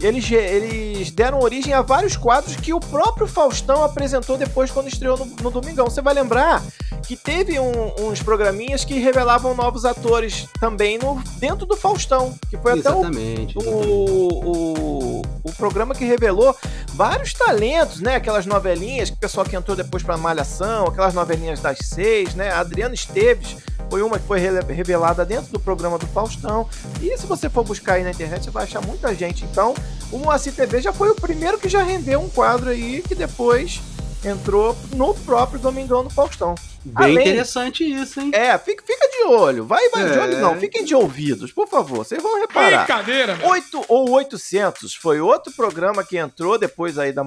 eles, 0.00 0.30
eles 0.30 1.10
deram 1.10 1.40
origem 1.40 1.72
a 1.72 1.82
vários 1.82 2.16
quadros 2.16 2.54
que 2.56 2.72
o 2.72 2.80
próprio 2.80 3.26
Faustão 3.26 3.82
apresentou 3.82 4.36
depois 4.36 4.70
quando 4.70 4.88
estreou 4.88 5.16
no, 5.18 5.24
no 5.26 5.50
Domingão. 5.50 5.86
Você 5.86 6.00
vai 6.00 6.14
lembrar 6.14 6.62
que 7.06 7.16
teve 7.16 7.58
um- 7.58 7.94
uns 8.06 8.22
programinhas 8.22 8.84
que 8.84 8.94
revelavam 8.98 9.54
novos 9.54 9.84
atores 9.84 10.46
também 10.60 10.98
no, 10.98 11.20
dentro 11.38 11.64
do 11.66 11.76
Faustão, 11.76 12.34
que 12.50 12.56
foi 12.58 12.78
até 12.78 12.90
o 12.90 13.00
exatamente. 13.00 13.56
exatamente. 13.58 13.58
o, 13.58 14.28
o, 14.44 15.22
o 15.44 15.52
programa 15.56 15.94
que 15.94 16.04
revelou 16.04 16.54
vários 16.94 17.32
talentos, 17.32 18.00
né? 18.00 18.16
Aquelas 18.16 18.46
novelinhas 18.46 19.10
que 19.10 19.16
o 19.16 19.20
pessoal 19.20 19.46
que 19.46 19.56
entrou 19.56 19.76
depois 19.76 20.02
pra 20.02 20.16
Malhação, 20.16 20.86
aquelas 20.86 21.14
novelinhas 21.14 21.60
das 21.60 21.78
seis, 21.82 22.34
né? 22.34 22.50
A 22.50 22.60
Adriana 22.60 22.94
Esteves 22.94 23.56
foi 23.90 24.02
uma 24.02 24.18
que 24.18 24.26
foi 24.26 24.38
revelada 24.38 25.24
dentro 25.24 25.50
do 25.50 25.58
programa 25.58 25.96
do 25.98 26.06
Faustão. 26.08 26.68
E 27.00 27.16
se 27.16 27.26
você 27.26 27.48
for 27.48 27.64
buscar 27.64 27.94
aí 27.94 28.04
na 28.04 28.10
internet, 28.10 28.44
você 28.44 28.50
vai 28.50 28.64
achar 28.64 28.82
muita 28.84 29.14
gente. 29.14 29.44
Então, 29.44 29.74
o 30.12 30.18
Moacir 30.18 30.52
TV 30.54 30.80
já 30.80 30.92
foi 30.92 31.10
o 31.10 31.14
primeiro 31.14 31.58
que 31.58 31.68
já 31.68 31.82
rendeu 31.82 32.20
um 32.20 32.28
quadro 32.28 32.70
aí 32.70 33.02
que 33.06 33.14
depois 33.14 33.80
entrou 34.24 34.76
no 34.94 35.14
próprio 35.14 35.60
Domingão 35.60 36.02
do 36.02 36.10
Faustão. 36.10 36.54
Bem 36.84 36.94
Além- 37.06 37.18
interessante 37.20 37.84
isso, 37.84 38.20
hein? 38.20 38.30
É, 38.32 38.56
fica, 38.56 38.82
fica 38.84 39.08
de 39.08 39.24
olho. 39.26 39.64
Vai, 39.64 39.88
vai 39.90 40.10
de 40.10 40.16
É. 40.16 40.20
olho 40.22 40.38
não. 40.40 40.58
Fiquem 40.58 40.84
de 40.84 40.94
ouvidos, 40.94 41.52
por 41.52 41.68
favor. 41.68 41.98
Vocês 41.98 42.22
vão 42.22 42.40
reparar. 42.40 42.84
Brincadeira, 42.86 43.36
meu. 43.36 43.48
8 43.48 43.84
ou 43.88 44.10
800 44.10 44.94
foi 44.94 45.20
outro 45.20 45.52
programa 45.52 46.02
que 46.02 46.16
entrou 46.16 46.56
depois 46.58 46.98
aí 46.98 47.12
da, 47.12 47.22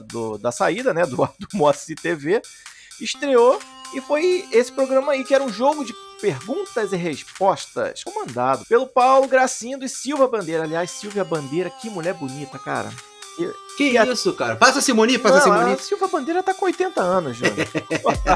do- 0.00 0.36
da 0.38 0.52
saída, 0.52 0.92
né, 0.92 1.06
do, 1.06 1.16
do 1.38 1.48
Moacir 1.54 1.96
TV, 2.00 2.42
estreou 3.00 3.58
e 3.94 4.00
foi 4.00 4.44
esse 4.52 4.70
programa 4.72 5.12
aí 5.12 5.24
que 5.24 5.34
era 5.34 5.42
um 5.44 5.52
jogo 5.52 5.84
de 5.84 5.94
perguntas 6.20 6.92
e 6.92 6.96
respostas 6.96 8.02
comandado 8.04 8.64
pelo 8.66 8.86
Paulo 8.86 9.28
Gracindo 9.28 9.84
e 9.84 9.88
Silva 9.88 10.26
Bandeira. 10.28 10.62
Aliás, 10.64 10.90
Silvia 10.90 11.24
Bandeira, 11.24 11.70
que 11.70 11.88
mulher 11.90 12.14
bonita, 12.14 12.58
cara. 12.58 12.90
Que 13.76 13.90
E 13.92 13.98
a- 13.98 14.06
isso, 14.06 14.32
cara? 14.32 14.56
Passa 14.56 14.78
a 14.78 14.82
Simoni, 14.82 15.18
passa 15.18 15.34
a 15.36 15.46
Não, 15.46 15.58
Simoni. 15.58 15.74
a 15.74 15.78
Silva 15.78 16.08
Bandeira 16.08 16.42
tá 16.42 16.54
com 16.54 16.64
80 16.64 17.02
anos, 17.02 17.36
Júnior. 17.36 17.68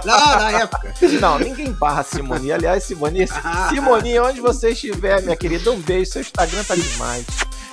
Lá 0.04 0.37
na 0.37 0.50
época. 0.60 0.94
Não, 1.18 1.38
ninguém 1.38 1.72
barra 1.72 2.02
Simone. 2.02 2.52
Aliás, 2.52 2.84
Simone, 2.84 3.26
Simone, 3.70 4.18
onde 4.18 4.42
você 4.42 4.72
estiver, 4.72 5.22
minha 5.22 5.37
querida, 5.37 5.70
um 5.70 5.80
beijo. 5.80 6.12
Seu 6.12 6.20
Instagram 6.20 6.62
tá 6.64 6.75
demais. 6.75 7.25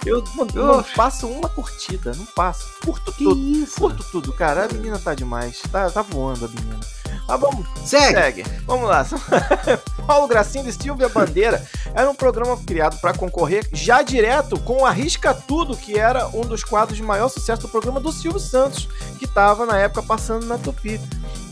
Eu 0.08 0.24
não, 0.36 0.46
não 0.46 0.80
Oxe. 0.80 0.94
passo 0.96 1.28
uma 1.28 1.50
curtida, 1.50 2.14
não 2.16 2.26
passo. 2.26 2.66
Curto 2.84 3.12
Que 3.12 3.24
tudo. 3.24 3.40
isso? 3.42 3.76
Curto 3.80 4.04
tudo, 4.12 4.34
cara. 4.34 4.66
A 4.66 4.68
menina 4.74 4.98
tá 5.00 5.14
demais. 5.14 5.62
Tá, 5.72 5.90
tá 5.90 6.02
voando 6.02 6.46
a 6.46 6.48
menina. 6.48 6.80
Mas 7.28 7.40
vamos, 7.42 7.68
Segue. 7.84 8.14
segue. 8.14 8.44
Vamos 8.66 8.88
lá. 8.88 9.06
Paulo 10.08 10.28
Gracindo 10.28 10.70
e 10.70 10.74
Silvia 10.74 11.10
Bandeira 11.10 11.62
era 11.94 12.10
um 12.10 12.16
programa 12.16 12.56
criado 12.66 12.98
para 13.02 13.14
concorrer 13.14 13.68
já 13.74 14.02
direto 14.02 14.58
com 14.62 14.84
o 14.84 14.86
Arrisca 14.86 15.34
Tudo, 15.34 15.76
que 15.76 16.00
era 16.00 16.28
um 16.30 16.42
dos 16.42 16.64
quadros 16.64 16.96
de 16.96 17.04
maior 17.04 17.28
sucesso 17.28 17.64
do 17.64 17.68
programa 17.68 18.00
do 18.00 18.14
Silvio 18.14 18.40
Santos, 18.40 18.88
que 19.20 19.26
estava 19.26 19.66
na 19.66 19.78
época 19.78 20.04
passando 20.04 20.46
na 20.46 20.58
Tupi. 20.58 21.02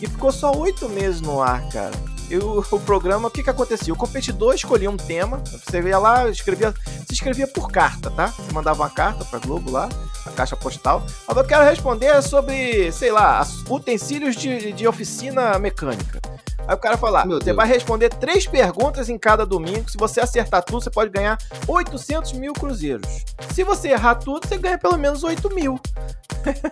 E 0.01 0.07
ficou 0.07 0.31
só 0.31 0.51
oito 0.55 0.87
meses 0.87 1.19
no 1.19 1.41
ar, 1.41 1.67
cara. 1.69 1.91
E 2.29 2.37
o, 2.37 2.59
o 2.59 2.79
programa, 2.79 3.27
o 3.27 3.31
que 3.31 3.43
que 3.43 3.49
acontecia? 3.49 3.93
O 3.93 3.97
competidor 3.97 4.55
escolhia 4.55 4.89
um 4.89 4.97
tema, 4.97 5.41
você 5.45 5.81
ia 5.81 5.99
lá, 5.99 6.29
escrevia, 6.29 6.73
se 7.07 7.13
escrevia 7.13 7.47
por 7.47 7.69
carta, 7.69 8.09
tá? 8.09 8.27
Você 8.27 8.51
mandava 8.51 8.81
uma 8.81 8.89
carta 8.89 9.23
pra 9.25 9.39
Globo 9.39 9.71
lá, 9.71 9.87
a 10.25 10.31
caixa 10.31 10.55
postal. 10.55 11.05
Ah, 11.27 11.33
eu 11.35 11.43
quero 11.43 11.63
responder 11.63 12.21
sobre, 12.23 12.91
sei 12.91 13.11
lá, 13.11 13.45
utensílios 13.69 14.35
de, 14.35 14.71
de 14.71 14.87
oficina 14.87 15.59
mecânica. 15.59 16.24
Aí 16.67 16.73
o 16.75 16.77
cara 16.77 16.97
fala, 16.97 17.25
Meu 17.25 17.37
você 17.37 17.45
Deus. 17.45 17.57
vai 17.57 17.67
responder 17.67 18.09
três 18.09 18.47
perguntas 18.47 19.09
em 19.09 19.17
cada 19.17 19.45
domingo. 19.45 19.89
Se 19.89 19.97
você 19.97 20.19
acertar 20.19 20.63
tudo, 20.63 20.83
você 20.83 20.89
pode 20.89 21.11
ganhar 21.11 21.37
800 21.67 22.33
mil 22.33 22.53
cruzeiros. 22.53 23.07
Se 23.53 23.63
você 23.63 23.89
errar 23.89 24.15
tudo, 24.15 24.47
você 24.47 24.57
ganha 24.57 24.77
pelo 24.77 24.97
menos 24.97 25.23
8 25.23 25.53
mil. 25.53 25.79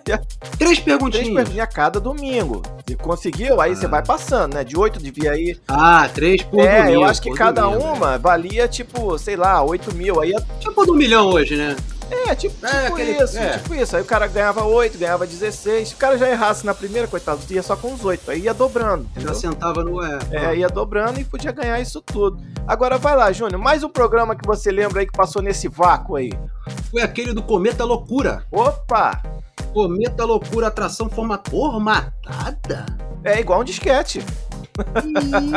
Três 0.03 0.21
Três 0.57 0.79
perguntinhas. 0.79 1.27
perguntinhas 1.27 1.63
a 1.63 1.67
cada 1.67 1.99
domingo. 1.99 2.61
Se 2.87 2.95
conseguiu, 2.95 3.59
aí 3.61 3.75
você 3.75 3.85
Ah. 3.85 3.89
vai 3.89 4.03
passando, 4.03 4.53
né? 4.55 4.63
De 4.63 4.77
8 4.77 4.99
devia 4.99 5.35
ir. 5.35 5.59
Ah, 5.67 6.09
três 6.13 6.43
por 6.43 6.59
é, 6.59 6.83
domingo. 6.83 7.01
eu 7.01 7.05
acho 7.05 7.21
que 7.21 7.33
cada 7.33 7.61
domingo. 7.63 7.83
uma 7.93 8.17
valia, 8.17 8.67
tipo, 8.67 9.17
sei 9.17 9.35
lá, 9.35 9.61
8 9.63 9.93
mil. 9.95 10.21
Aí 10.21 10.33
Tipo 10.59 10.85
do 10.85 10.93
milhão 10.95 11.27
hoje, 11.27 11.55
né? 11.55 11.75
É, 12.11 12.35
tipo, 12.35 12.65
É, 12.65 12.83
tipo 12.83 12.93
aquele- 12.95 13.23
isso, 13.23 13.37
é. 13.37 13.57
tipo 13.57 13.75
isso. 13.75 13.95
Aí 13.95 14.01
o 14.01 14.05
cara 14.05 14.27
ganhava 14.27 14.63
8, 14.63 14.97
ganhava 14.97 15.25
16. 15.27 15.89
Se 15.89 15.93
o 15.95 15.97
cara 15.97 16.17
já 16.17 16.29
errasse 16.29 16.65
na 16.65 16.73
primeira, 16.73 17.07
coitado, 17.07 17.39
ia 17.49 17.63
só 17.63 17.75
com 17.75 17.93
os 17.93 18.03
8. 18.05 18.29
Aí 18.31 18.41
ia 18.41 18.53
dobrando, 18.53 19.03
Já 19.15 19.21
entendeu? 19.21 19.35
sentava 19.35 19.83
no. 19.83 20.03
É, 20.03 20.19
É, 20.31 20.55
ia 20.57 20.67
dobrando 20.69 21.19
e 21.19 21.23
podia 21.25 21.51
ganhar 21.51 21.79
isso 21.79 22.01
tudo. 22.01 22.41
Agora 22.67 22.97
vai 22.97 23.15
lá, 23.15 23.31
Júnior, 23.31 23.59
mais 23.61 23.83
um 23.83 23.89
programa 23.89 24.35
que 24.35 24.45
você 24.47 24.71
lembra 24.71 24.99
aí 25.01 25.05
que 25.05 25.11
passou 25.17 25.41
nesse 25.41 25.67
vácuo 25.67 26.15
aí. 26.15 26.31
Foi 26.91 27.01
aquele 27.01 27.33
do 27.33 27.41
Cometa 27.43 27.83
Loucura. 27.83 28.45
Opa! 28.51 29.21
Cometa 29.73 30.23
Loucura, 30.23 30.67
atração 30.67 31.09
forma... 31.09 31.41
formatada? 31.49 32.85
É 33.23 33.39
igual 33.39 33.61
um 33.61 33.63
disquete. 33.63 34.23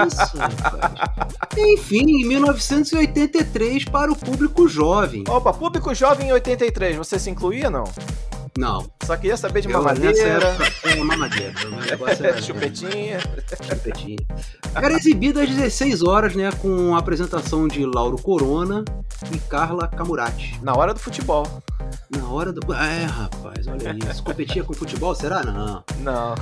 Isso, 0.06 0.36
rapaz. 0.36 1.34
Enfim, 1.56 2.22
em 2.22 2.28
1983 2.28 3.84
para 3.86 4.12
o 4.12 4.16
público 4.16 4.68
jovem. 4.68 5.24
Opa, 5.28 5.52
público 5.52 5.94
jovem 5.94 6.28
em 6.28 6.32
83, 6.32 6.96
você 6.96 7.18
se 7.18 7.30
incluía 7.30 7.70
não? 7.70 7.84
Não. 8.58 8.90
Só 9.04 9.14
queria 9.16 9.36
saber 9.36 9.60
de 9.60 9.68
mamadeira, 9.68 10.56
É, 10.84 10.94
mamadeira. 10.96 11.52
Era- 12.18 12.40
chupetinha. 12.40 13.20
chupetinha. 13.62 14.16
Era 14.74 14.94
exibido 14.94 15.40
às 15.40 15.48
16 15.50 16.02
horas, 16.02 16.34
né? 16.34 16.50
Com 16.62 16.94
a 16.94 16.98
apresentação 16.98 17.68
de 17.68 17.84
Lauro 17.84 18.16
Corona 18.20 18.82
e 19.34 19.38
Carla 19.40 19.86
Camurati. 19.88 20.58
Na 20.62 20.74
hora 20.74 20.94
do 20.94 21.00
futebol. 21.00 21.46
Na 22.10 22.28
hora 22.28 22.52
do. 22.52 22.72
É, 22.72 23.04
rapaz, 23.04 23.66
olha 23.66 23.96
isso. 24.10 24.22
Competia 24.22 24.62
com 24.64 24.72
futebol? 24.72 25.14
Será? 25.14 25.42
Não. 25.42 25.84
Não. 26.00 26.34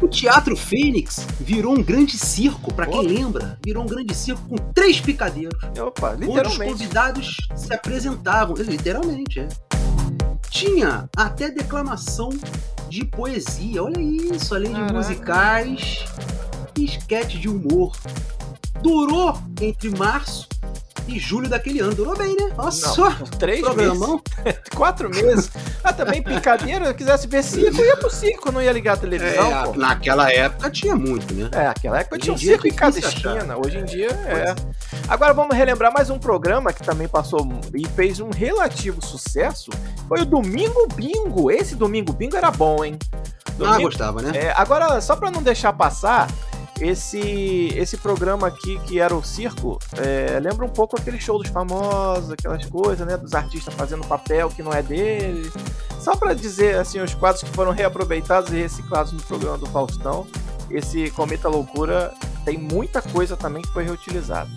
O 0.00 0.08
Teatro 0.08 0.56
Fênix 0.56 1.26
virou 1.40 1.74
um 1.76 1.82
grande 1.82 2.16
circo, 2.18 2.72
pra 2.72 2.86
quem 2.86 3.02
lembra. 3.02 3.58
Virou 3.64 3.84
um 3.84 3.86
grande 3.86 4.14
circo 4.14 4.42
com 4.48 4.56
três 4.72 5.00
picadeiros. 5.00 5.58
Opa, 5.78 6.12
onde 6.12 6.22
os 6.22 6.28
literalmente. 6.28 6.72
convidados 6.72 7.36
se 7.54 7.74
apresentavam. 7.74 8.56
Literalmente, 8.56 9.40
é. 9.40 9.48
Tinha 10.50 11.08
até 11.16 11.50
declamação 11.50 12.30
de 12.88 13.04
poesia. 13.04 13.82
Olha 13.82 14.00
isso, 14.00 14.54
além 14.54 14.70
de 14.72 14.76
Caraca. 14.78 14.94
musicais 14.94 16.04
e 16.78 16.84
esquete 16.84 17.38
de 17.38 17.48
humor. 17.48 17.96
Durou 18.82 19.36
entre 19.60 19.90
março 19.96 20.46
e 21.06 21.18
julho 21.18 21.48
daquele 21.48 21.80
ano. 21.80 21.94
Durou 21.94 22.16
bem, 22.16 22.34
né? 22.36 22.52
Olha 22.56 22.70
só. 22.70 23.10
Três 23.38 23.60
Programão. 23.60 24.20
meses. 24.44 24.60
Quatro 24.74 25.08
meses. 25.10 25.50
Ah, 25.82 25.92
também 25.92 26.22
picadeira. 26.22 26.84
Se 26.86 26.90
eu 26.90 26.94
quisesse 26.94 27.26
ver 27.26 27.42
circo, 27.44 27.80
eu 27.80 27.86
ia 27.86 27.96
pro 27.96 28.10
circo, 28.10 28.50
não 28.50 28.60
ia 28.62 28.72
ligar 28.72 28.94
a 28.94 28.96
televisão, 28.96 29.52
É, 29.52 29.64
pô. 29.64 29.74
naquela 29.74 30.32
época 30.32 30.70
tinha 30.70 30.96
muito, 30.96 31.32
né? 31.34 31.48
É, 31.52 31.66
aquela 31.66 32.00
época 32.00 32.16
Hoje 32.16 32.22
tinha 32.24 32.32
um 32.34 32.36
é 32.36 32.40
circo 32.40 32.66
em 32.66 32.72
cada 32.72 32.92
difícil 32.98 33.18
achar. 33.18 33.36
esquina. 33.36 33.56
Hoje 33.58 33.78
em 33.78 33.84
dia 33.84 34.08
é. 34.10 34.54
Agora 35.08 35.32
vamos 35.34 35.54
relembrar 35.56 35.92
mais 35.92 36.10
um 36.10 36.18
programa 36.18 36.72
que 36.72 36.82
também 36.82 37.06
passou 37.08 37.46
e 37.74 37.86
fez 37.88 38.20
um 38.20 38.30
relativo 38.30 39.04
sucesso. 39.04 39.70
Foi 40.08 40.22
o 40.22 40.24
Domingo 40.24 40.86
Bingo. 40.94 41.50
Esse 41.50 41.74
Domingo 41.74 42.12
Bingo 42.12 42.36
era 42.36 42.50
bom, 42.50 42.84
hein? 42.84 42.98
Ah, 43.46 43.50
Domingo- 43.58 43.82
gostava, 43.82 44.20
né? 44.22 44.32
É, 44.34 44.52
agora, 44.56 45.00
só 45.00 45.14
pra 45.14 45.30
não 45.30 45.42
deixar 45.42 45.72
passar, 45.72 46.28
esse 46.80 47.68
esse 47.76 47.96
programa 47.96 48.46
aqui 48.46 48.78
que 48.80 48.98
era 48.98 49.14
o 49.14 49.22
circo, 49.22 49.78
é, 49.96 50.38
lembra 50.40 50.64
um 50.64 50.68
pouco 50.68 50.98
aquele 50.98 51.20
show 51.20 51.38
dos 51.38 51.48
famosos, 51.48 52.30
aquelas 52.30 52.64
coisas, 52.66 53.06
né? 53.06 53.16
Dos 53.16 53.34
artistas 53.34 53.72
fazendo 53.74 54.06
papel 54.06 54.48
que 54.50 54.62
não 54.62 54.72
é 54.72 54.82
dele. 54.82 55.50
Só 56.00 56.14
pra 56.16 56.34
dizer, 56.34 56.76
assim, 56.76 57.00
os 57.00 57.14
quadros 57.14 57.42
que 57.42 57.50
foram 57.50 57.72
reaproveitados 57.72 58.52
e 58.52 58.56
reciclados 58.56 59.12
no 59.12 59.22
programa 59.22 59.56
do 59.56 59.66
Faustão, 59.66 60.26
esse 60.70 61.10
Cometa 61.10 61.48
Loucura 61.48 62.12
tem 62.44 62.58
muita 62.58 63.00
coisa 63.00 63.36
também 63.36 63.62
que 63.62 63.72
foi 63.72 63.84
reutilizada. 63.84 64.50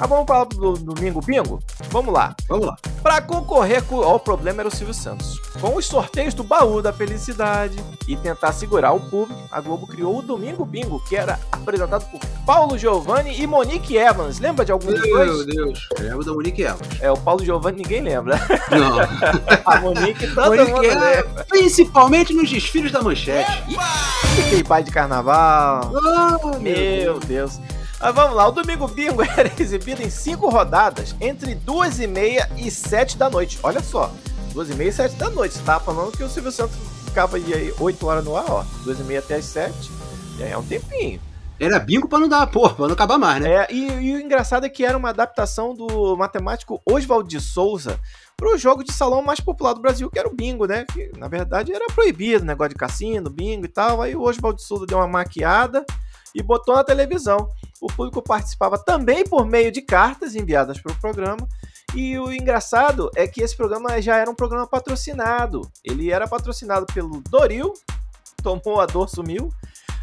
Ah, 0.00 0.06
vamos 0.08 0.26
falar 0.26 0.44
do 0.46 0.72
domingo 0.74 1.20
bingo? 1.20 1.62
Vamos 1.90 2.12
lá. 2.12 2.34
Vamos 2.48 2.66
lá. 2.66 2.76
Para 3.02 3.20
concorrer 3.20 3.82
com. 3.84 3.96
Ó, 3.96 4.16
o 4.16 4.20
problema 4.20 4.60
era 4.62 4.68
o 4.68 4.70
Silvio 4.74 4.92
Santos. 4.94 5.38
Com 5.60 5.76
os 5.76 5.86
sorteios 5.86 6.34
do 6.34 6.42
baú 6.42 6.82
da 6.82 6.92
felicidade 6.92 7.76
e 8.08 8.16
tentar 8.16 8.52
segurar 8.52 8.92
o 8.92 8.98
público, 9.00 9.40
a 9.52 9.60
Globo 9.60 9.86
criou 9.86 10.18
o 10.18 10.22
Domingo 10.22 10.64
Bingo, 10.64 10.98
que 11.08 11.14
era 11.16 11.38
apresentado 11.52 12.04
por 12.10 12.20
Paulo 12.44 12.76
Giovanni 12.76 13.40
e 13.40 13.46
Monique 13.46 13.96
Evans. 13.96 14.40
Lembra 14.40 14.64
de 14.64 14.72
algum 14.72 14.88
dos 14.90 15.00
Meu 15.00 15.16
dois? 15.16 15.46
Deus. 15.46 15.78
Lembro 16.00 16.24
da 16.24 16.32
Monique 16.32 16.62
Evans. 16.62 17.00
É, 17.00 17.10
o 17.10 17.16
Paulo 17.16 17.44
Giovanni 17.44 17.78
ninguém 17.78 18.02
lembra. 18.02 18.36
Não. 18.70 18.98
A 19.64 19.80
Monique 19.80 20.26
todo 20.34 20.48
Monique 20.56 20.86
é- 20.86 20.94
lembra. 20.94 21.46
Principalmente 21.48 22.34
nos 22.34 22.50
desfiles 22.50 22.90
da 22.90 23.00
manchete. 23.00 23.50
Aquele 24.46 24.64
pai 24.64 24.82
de 24.82 24.90
carnaval. 24.90 25.92
Oh, 25.94 26.58
Meu 26.58 27.20
Deus. 27.20 27.60
Mas 28.04 28.14
vamos 28.14 28.36
lá, 28.36 28.46
o 28.46 28.52
Domingo 28.52 28.86
Bingo 28.86 29.22
era 29.34 29.50
exibido 29.58 30.02
em 30.02 30.10
cinco 30.10 30.50
rodadas, 30.50 31.16
entre 31.22 31.54
duas 31.54 31.98
e 31.98 32.06
meia 32.06 32.50
e 32.54 32.70
sete 32.70 33.16
da 33.16 33.30
noite. 33.30 33.58
Olha 33.62 33.82
só, 33.82 34.12
duas 34.52 34.68
e 34.68 34.74
meia 34.74 34.90
e 34.90 34.92
sete 34.92 35.14
da 35.16 35.30
noite. 35.30 35.54
Você 35.54 35.64
tava 35.64 35.82
falando 35.82 36.12
que 36.12 36.22
o 36.22 36.28
Silvio 36.28 36.52
Santos 36.52 36.76
ficava 37.06 37.38
aí 37.38 37.72
oito 37.80 38.06
horas 38.06 38.22
no 38.22 38.36
ar, 38.36 38.44
ó. 38.46 38.62
Duas 38.82 39.00
e 39.00 39.04
meia 39.04 39.20
até 39.20 39.36
as 39.36 39.46
sete. 39.46 39.90
Já 40.38 40.44
é 40.44 40.54
um 40.54 40.62
tempinho. 40.62 41.18
Era 41.58 41.78
bingo 41.78 42.06
pra 42.06 42.18
não 42.18 42.28
dar, 42.28 42.46
porra, 42.46 42.74
pra 42.74 42.86
não 42.88 42.92
acabar 42.92 43.16
mais, 43.16 43.40
né? 43.40 43.50
É, 43.50 43.68
e, 43.72 43.86
e 43.86 44.14
o 44.16 44.20
engraçado 44.20 44.66
é 44.66 44.68
que 44.68 44.84
era 44.84 44.98
uma 44.98 45.08
adaptação 45.08 45.72
do 45.72 46.14
matemático 46.14 46.82
Oswald 46.84 47.26
de 47.26 47.40
Souza 47.40 47.98
pro 48.36 48.58
jogo 48.58 48.84
de 48.84 48.92
salão 48.92 49.22
mais 49.22 49.40
popular 49.40 49.72
do 49.72 49.80
Brasil, 49.80 50.10
que 50.10 50.18
era 50.18 50.28
o 50.28 50.34
bingo, 50.34 50.66
né? 50.66 50.84
Que 50.92 51.10
na 51.16 51.26
verdade 51.26 51.72
era 51.72 51.86
proibido, 51.86 52.44
negócio 52.44 52.74
de 52.74 52.74
cassino, 52.74 53.30
bingo 53.30 53.64
e 53.64 53.68
tal. 53.68 54.02
Aí 54.02 54.14
o 54.14 54.20
Oswald 54.20 54.58
de 54.58 54.66
Souza 54.66 54.84
deu 54.84 54.98
uma 54.98 55.08
maquiada 55.08 55.86
e 56.34 56.42
botou 56.42 56.74
na 56.74 56.84
televisão. 56.84 57.48
O 57.84 57.88
público 57.88 58.22
participava 58.22 58.78
também 58.78 59.24
por 59.24 59.44
meio 59.44 59.70
de 59.70 59.82
cartas 59.82 60.34
enviadas 60.34 60.80
para 60.80 60.90
o 60.90 60.98
programa. 60.98 61.46
E 61.94 62.18
o 62.18 62.32
engraçado 62.32 63.10
é 63.14 63.28
que 63.28 63.42
esse 63.42 63.54
programa 63.54 64.00
já 64.00 64.16
era 64.16 64.30
um 64.30 64.34
programa 64.34 64.66
patrocinado. 64.66 65.60
Ele 65.84 66.10
era 66.10 66.26
patrocinado 66.26 66.86
pelo 66.94 67.20
Doril, 67.28 67.74
tomou 68.42 68.80
a 68.80 68.86
dor, 68.86 69.06
sumiu. 69.10 69.50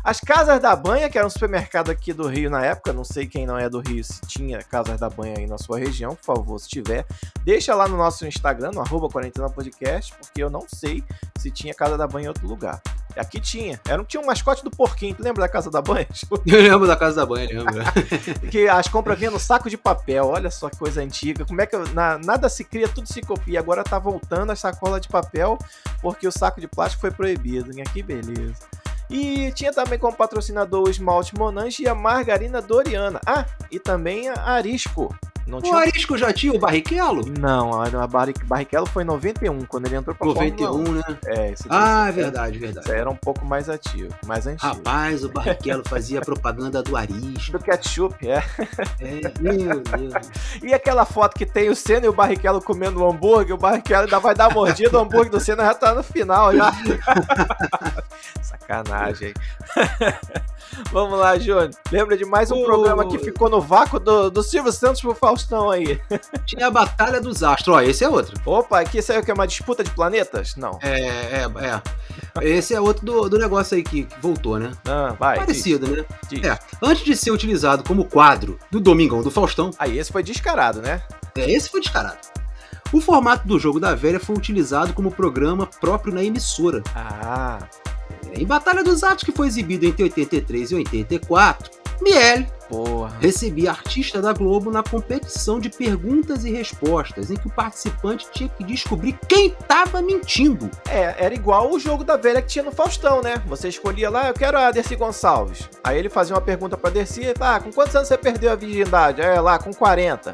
As 0.03 0.20
Casas 0.20 0.60
da 0.60 0.75
Banha, 0.75 1.10
que 1.10 1.17
era 1.17 1.27
um 1.27 1.29
supermercado 1.29 1.91
aqui 1.91 2.12
do 2.12 2.27
Rio 2.27 2.50
na 2.50 2.65
época, 2.65 2.91
não 2.91 3.03
sei 3.03 3.27
quem 3.27 3.46
não 3.46 3.58
é 3.58 3.70
do 3.70 3.79
Rio, 3.79 4.03
se 4.03 4.20
tinha 4.22 4.58
Casas 4.63 5.00
da 5.00 5.10
Banha 5.10 5.36
aí 5.38 5.46
na 5.46 5.60
sua 5.60 5.77
região, 5.77 6.15
por 6.15 6.24
favor, 6.36 6.60
se 6.60 6.67
tiver, 6.67 7.05
deixa 7.43 7.75
lá 7.75 7.88
no 7.88 7.96
nosso 7.98 8.25
Instagram, 8.25 8.72
no 8.74 8.81
arroba 8.81 9.08
Quarentena 9.10 9.48
Podcast, 9.50 10.12
porque 10.20 10.43
eu 10.43 10.50
não 10.50 10.65
sei 10.67 11.03
se 11.38 11.51
tinha 11.51 11.74
Casa 11.74 11.98
da 11.98 12.08
Banha 12.08 12.25
em 12.25 12.27
outro 12.29 12.48
lugar. 12.48 12.81
Aqui 13.15 13.39
tinha, 13.41 13.79
era, 13.88 14.01
tinha 14.05 14.24
um 14.24 14.25
mascote 14.25 14.63
do 14.63 14.72
porquinho, 14.72 15.13
tu 15.13 15.22
lembra 15.22 15.41
da 15.41 15.50
Casa 15.50 15.70
da 15.70 15.81
Banha? 15.81 16.08
Eu 16.48 16.62
lembro 16.62 16.88
da 16.88 16.96
casa 16.96 17.17
da 17.17 17.25
banha, 17.25 17.50
lembro. 17.50 17.84
que 18.50 18.67
as 18.70 18.88
compras 18.88 19.20
vinham 19.20 19.34
no 19.34 19.39
saco 19.39 19.70
de 19.70 19.77
papel, 19.77 20.25
olha 20.27 20.50
só 20.50 20.70
que 20.70 20.77
coisa 20.77 21.01
antiga, 21.01 21.46
como 21.46 21.62
é 21.62 21.65
que 21.65 21.75
eu- 21.75 21.86
na- 21.89 22.17
nada 22.17 22.48
se 22.48 22.63
cria, 22.63 22.88
tudo 22.88 23.12
se 23.12 23.22
copia, 23.22 23.60
agora 23.60 23.84
tá 23.84 24.00
voltando 24.00 24.51
a 24.51 24.55
sacola 24.55 25.00
de 25.00 25.10
papel, 25.10 25.58
porque 26.01 26.25
o 26.27 26.31
saco 26.31 26.60
de 26.62 26.67
plástico 26.70 27.01
foi 27.01 27.12
proibido, 27.12 27.72
né? 27.75 27.84
que 27.91 28.01
beleza. 28.01 28.55
E 29.11 29.51
tinha 29.51 29.73
também 29.73 29.99
como 29.99 30.15
patrocinador 30.15 30.87
o 30.87 30.89
esmalte 30.89 31.35
Monange 31.35 31.83
e 31.83 31.87
a 31.87 31.93
margarina 31.93 32.61
Doriana. 32.61 33.19
Ah, 33.27 33.45
e 33.69 33.77
também 33.77 34.29
a 34.29 34.41
Arisco. 34.41 35.13
Não 35.48 35.57
O 35.57 35.62
tinha. 35.62 35.75
Arisco 35.75 36.17
já 36.17 36.31
tinha 36.31 36.53
o 36.53 36.60
Barrichello? 36.60 37.24
Não, 37.39 37.81
a 37.81 37.88
a 37.88 38.07
Barri- 38.07 38.33
Barrichello 38.45 38.86
foi 38.86 39.03
em 39.03 39.05
91, 39.07 39.62
quando 39.65 39.86
ele 39.88 39.95
entrou 39.95 40.15
pra 40.15 40.25
Fórmula 40.27 40.45
91, 40.50 40.93
né? 40.93 41.01
1. 41.10 41.29
É, 41.29 41.51
esse 41.51 41.63
Ah, 41.69 42.05
é 42.07 42.12
verdade, 42.12 42.57
verdade. 42.60 42.88
esse 42.88 42.95
era 42.98 43.10
um 43.10 43.15
pouco 43.15 43.43
mais 43.45 43.67
ativo, 43.69 44.13
mais 44.25 44.48
antigo. 44.48 44.65
Rapaz, 44.67 45.24
o 45.24 45.29
Barrichello 45.33 45.83
fazia 45.88 46.21
propaganda 46.21 46.81
do 46.81 46.95
Arisco. 46.95 47.51
Do 47.57 47.60
ketchup, 47.63 48.15
é. 48.29 48.43
É, 49.00 49.31
meu 49.41 49.79
Deus. 49.81 50.13
E 50.63 50.74
aquela 50.74 51.05
foto 51.05 51.36
que 51.38 51.45
tem 51.45 51.69
o 51.69 51.75
Senna 51.75 52.05
e 52.05 52.10
o 52.10 52.13
Barrichello 52.13 52.62
comendo 52.62 53.01
o 53.03 53.10
hambúrguer, 53.10 53.55
o 53.55 53.57
Barrichello 53.57 54.03
ainda 54.03 54.19
vai 54.19 54.36
dar 54.36 54.48
uma 54.48 54.53
mordida, 54.55 54.98
o 54.98 55.01
hambúrguer 55.01 55.31
do 55.31 55.39
Senna 55.39 55.63
já 55.65 55.74
tá 55.74 55.93
no 55.95 56.03
final 56.03 56.55
já. 56.55 56.71
Sacanagem. 58.41 59.33
Vamos 60.91 61.19
lá, 61.19 61.38
Júnior. 61.38 61.69
Lembra 61.91 62.15
de 62.17 62.25
mais 62.25 62.51
um 62.51 62.57
Ô. 62.62 62.65
programa 62.65 63.07
que 63.07 63.17
ficou 63.19 63.50
no 63.50 63.60
vácuo 63.62 64.00
do, 64.00 64.29
do 64.29 64.41
Silvio 64.43 64.71
Santos 64.71 65.01
pro 65.01 65.13
Faustão 65.31 65.69
aí. 65.69 66.00
Tinha 66.45 66.67
a 66.67 66.71
Batalha 66.71 67.21
dos 67.21 67.41
Astros. 67.41 67.75
Ó, 67.75 67.81
esse 67.81 68.03
é 68.03 68.09
outro. 68.09 68.39
Opa, 68.45 68.81
aqui 68.81 68.97
isso 68.97 69.11
aí 69.11 69.19
é 69.19 69.21
que? 69.21 69.31
Uma 69.31 69.47
disputa 69.47 69.83
de 69.83 69.89
planetas? 69.91 70.55
Não. 70.57 70.77
É, 70.81 71.41
é, 71.41 71.81
é. 72.41 72.50
Esse 72.50 72.73
é 72.73 72.81
outro 72.81 73.05
do, 73.05 73.29
do 73.29 73.38
negócio 73.38 73.75
aí 73.75 73.83
que, 73.83 74.03
que 74.03 74.19
voltou, 74.21 74.59
né? 74.59 74.71
Ah, 74.85 75.15
vai. 75.17 75.38
Parecido, 75.38 75.88
né? 75.88 76.05
diz, 76.29 76.41
diz. 76.41 76.50
É. 76.50 76.59
Antes 76.81 77.05
de 77.05 77.15
ser 77.15 77.31
utilizado 77.31 77.83
como 77.83 78.05
quadro 78.05 78.59
do 78.69 78.79
Domingão 78.79 79.21
do 79.21 79.31
Faustão, 79.31 79.71
Aí, 79.79 79.97
esse 79.97 80.11
foi 80.11 80.21
descarado, 80.21 80.81
né? 80.81 81.01
é, 81.38 81.50
esse 81.50 81.69
foi 81.69 81.79
descarado. 81.79 82.17
O 82.91 83.00
formato 83.00 83.47
do 83.47 83.57
jogo 83.57 83.79
da 83.79 83.95
velha 83.95 84.19
foi 84.19 84.35
utilizado 84.35 84.93
como 84.93 85.09
programa 85.09 85.65
próprio 85.65 86.13
na 86.13 86.22
emissora. 86.22 86.83
Ah, 86.94 87.59
Em 88.33 88.46
Batalha 88.46 88.83
dos 88.83 89.01
Atos, 89.01 89.24
que 89.24 89.31
foi 89.31 89.48
exibido 89.48 89.85
entre 89.85 90.03
83 90.03 90.72
e 90.72 90.75
84, 90.75 91.72
Miele 92.01 92.48
porra. 92.72 93.14
recebia 93.20 93.72
artista 93.72 94.22
da 94.22 94.31
Globo 94.31 94.72
na 94.72 94.81
competição 94.81 95.59
de 95.59 95.70
perguntas 95.70 96.46
e 96.46 96.51
respostas, 96.51 97.29
em 97.29 97.35
que 97.35 97.48
o 97.48 97.51
participante 97.51 98.27
tinha 98.31 98.50
que 98.50 98.64
descobrir 98.64 99.20
quem 99.27 99.48
estava 99.48 100.01
mentindo. 100.01 100.72
É, 100.90 101.25
era 101.25 101.33
igual 101.33 101.70
o 101.72 101.79
jogo 101.79 102.03
da 102.03 102.16
velha 102.16 102.42
que 102.42 102.48
tinha 102.48 102.64
no 102.64 102.72
Faustão, 102.72 103.22
né? 103.22 103.42
Você 103.48 103.68
escolhia 103.68 104.09
lá, 104.09 104.29
eu 104.29 104.33
quero 104.33 104.57
a 104.57 104.72
Dercy 104.72 104.96
Gonçalves. 104.96 105.70
Aí 105.83 106.00
ele 106.00 106.09
fazia 106.09 106.33
uma 106.33 106.42
pergunta 106.42 106.77
pra 106.77 106.90
Dercy, 106.90 107.33
ah, 107.40 107.59
com 107.59 107.72
quantos 107.72 107.96
anos 107.96 108.07
você 108.07 108.18
perdeu 108.18 108.51
a 108.51 108.55
virgindade? 108.55 109.22
É 109.22 109.40
lá, 109.40 109.59
com 109.59 109.74
40. 109.74 110.33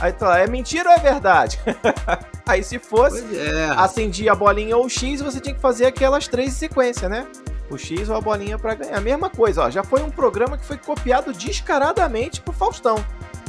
Aí 0.00 0.12
tá, 0.12 0.38
é 0.38 0.46
mentira 0.46 0.90
ou 0.90 0.96
é 0.96 0.98
verdade? 0.98 1.60
Aí 2.46 2.64
se 2.64 2.78
fosse, 2.78 3.24
é. 3.36 3.70
acendia 3.76 4.32
a 4.32 4.34
bolinha 4.34 4.76
ou 4.76 4.86
o 4.86 4.88
X 4.88 5.20
e 5.20 5.24
você 5.24 5.38
tinha 5.38 5.54
que 5.54 5.60
fazer 5.60 5.86
aquelas 5.86 6.26
três 6.26 6.48
em 6.48 6.56
sequência, 6.56 7.08
né? 7.08 7.26
O 7.70 7.78
X 7.78 8.08
ou 8.08 8.16
a 8.16 8.20
bolinha 8.20 8.58
pra 8.58 8.74
ganhar. 8.74 9.00
Mesma 9.00 9.30
coisa, 9.30 9.64
ó. 9.64 9.70
Já 9.70 9.82
foi 9.82 10.02
um 10.02 10.10
programa 10.10 10.58
que 10.58 10.64
foi 10.64 10.76
copiado 10.76 11.32
descaradamente 11.32 12.40
pro 12.40 12.52
Faustão. 12.52 13.02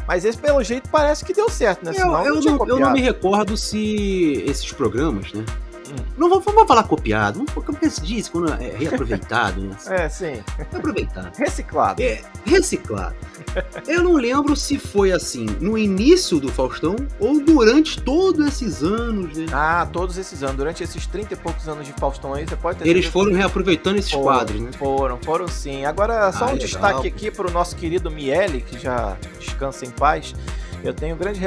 Mas 0.08 0.26
esse, 0.26 0.38
pelo 0.38 0.62
jeito, 0.63 0.89
parece 0.89 1.23
que 1.23 1.34
deu 1.34 1.49
certo, 1.49 1.86
né? 1.86 1.91
Eu, 1.91 1.95
Senão 1.95 2.26
eu 2.26 2.39
tinha 2.39 2.58
não, 2.58 2.67
eu 2.67 2.80
não 2.80 2.91
me 2.91 3.02
recordo 3.02 3.56
se 3.56 4.43
esses 4.45 4.71
programas, 4.71 5.32
né? 5.34 5.45
Hum. 5.89 5.96
Não 6.17 6.30
vamos, 6.30 6.46
vamos 6.46 6.67
falar 6.67 6.84
copiado, 6.84 7.39
vamos 7.46 7.52
como 7.65 7.78
que 7.78 7.89
se 7.89 8.02
diz 8.02 8.30
quando 8.30 8.54
é 8.54 8.78
reaproveitado, 8.78 9.62
né? 9.62 9.76
É, 9.89 10.10
sim. 10.10 10.43
Reaproveitado. 10.72 11.32
Reciclado. 11.38 12.02
É, 12.02 12.22
reciclado. 12.46 13.15
Eu 13.88 14.04
não 14.04 14.13
lembro 14.13 14.56
se 14.56 14.78
foi 14.80 15.12
assim 15.12 15.46
no 15.60 15.78
início 15.78 16.39
do 16.39 16.52
Faustão 16.52 16.96
ou 17.19 17.39
durante 17.43 18.02
todos 18.02 18.46
esses 18.48 18.82
anos, 18.82 19.38
né? 19.38 19.46
Ah, 19.52 19.88
todos 19.91 20.17
esses 20.17 20.41
anos, 20.41 20.56
durante 20.56 20.84
esses 20.84 21.06
30 21.06 21.34
e 21.34 21.38
poucos 21.38 21.67
anos 21.67 21.86
de 21.86 21.93
Faustão 21.93 22.34
aí, 22.34 22.48
você 22.48 22.56
pode 22.56 22.80
ter 22.80 22.88
Eles 22.88 23.06
foram 23.06 23.34
reaproveitando 23.34 23.98
esses 23.98 24.10
que 24.12 24.17
foram, 24.17 24.38
quadros, 24.38 24.62
né? 24.62 24.72
Foram, 24.74 25.19
foram 25.22 25.48
sim. 25.48 25.86
Agora, 25.86 26.32
só 26.32 26.46
Ah, 26.46 26.48
um 26.48 26.54
legal. 26.54 26.58
destaque 26.60 27.08
aqui 27.08 27.30
pro 27.32 27.52
nosso 27.52 27.76
querido 27.76 28.10
Miele, 28.10 28.62
que 28.62 28.80
já 28.80 29.17
descansa 29.39 29.86
em 29.86 29.91
paz. 29.91 30.34
Eu 30.84 30.93
tenho 30.93 31.15
grandes 31.15 31.41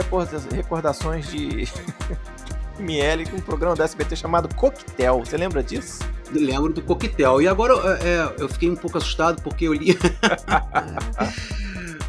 recordações 0.51 1.29
de 1.31 1.69
Miele 2.79 3.27
com 3.27 3.37
um 3.37 3.41
programa 3.41 3.75
da 3.77 3.85
SBT 3.85 4.17
chamado 4.17 4.53
Coquetel. 4.55 5.21
Você 5.25 5.37
lembra 5.37 5.63
disso? 5.63 6.01
Lembro 6.33 6.73
do 6.73 6.83
coquetel. 6.83 7.41
E 7.41 7.47
agora 7.49 7.75
é, 8.03 8.09
é, 8.09 8.35
eu 8.43 8.49
fiquei 8.49 8.69
um 8.69 8.75
pouco 8.77 8.99
assustado 8.99 9.41
porque 9.43 9.67
eu 9.69 9.73
li. 9.73 9.97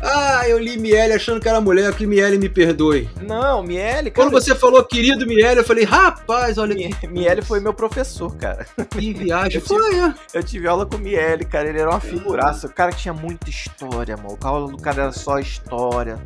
ah, 0.02 0.48
eu 0.48 0.58
li 0.60 0.78
Miele 0.78 1.14
achando 1.14 1.40
que 1.40 1.48
era 1.48 1.60
mulher, 1.62 1.94
que 1.94 2.06
Miele 2.06 2.38
me 2.38 2.50
perdoe. 2.50 3.10
Não, 3.22 3.62
Miele, 3.64 4.12
cara. 4.12 4.30
Quando 4.30 4.32
você 4.32 4.56
falou 4.56 4.84
querido 4.84 5.26
Miele, 5.28 5.60
eu 5.60 5.64
falei, 5.64 5.84
rapaz, 5.84 6.58
olha 6.58 6.76
que, 6.76 7.08
Mi- 7.08 7.20
Miele 7.20 7.42
foi 7.42 7.60
meu 7.60 7.74
professor, 7.74 8.36
cara. 8.38 8.66
que 8.90 9.14
viagem. 9.14 9.58
Eu 9.58 9.62
tive- 9.62 9.68
Foi, 9.68 10.00
é. 10.00 10.14
Eu 10.34 10.44
tive 10.44 10.68
aula 10.68 10.86
com 10.86 10.96
o 10.96 11.00
Miele, 11.00 11.46
cara. 11.46 11.68
Ele 11.70 11.80
era 11.80 11.90
uma 11.90 12.00
figuraça. 12.00 12.68
O 12.68 12.74
cara 12.74 12.92
tinha 12.92 13.14
muita 13.14 13.50
história, 13.50 14.16
mano. 14.18 14.38
A 14.42 14.48
aula 14.48 14.72
do 14.72 14.78
cara 14.78 15.04
era 15.04 15.12
só 15.12 15.40
história. 15.40 16.18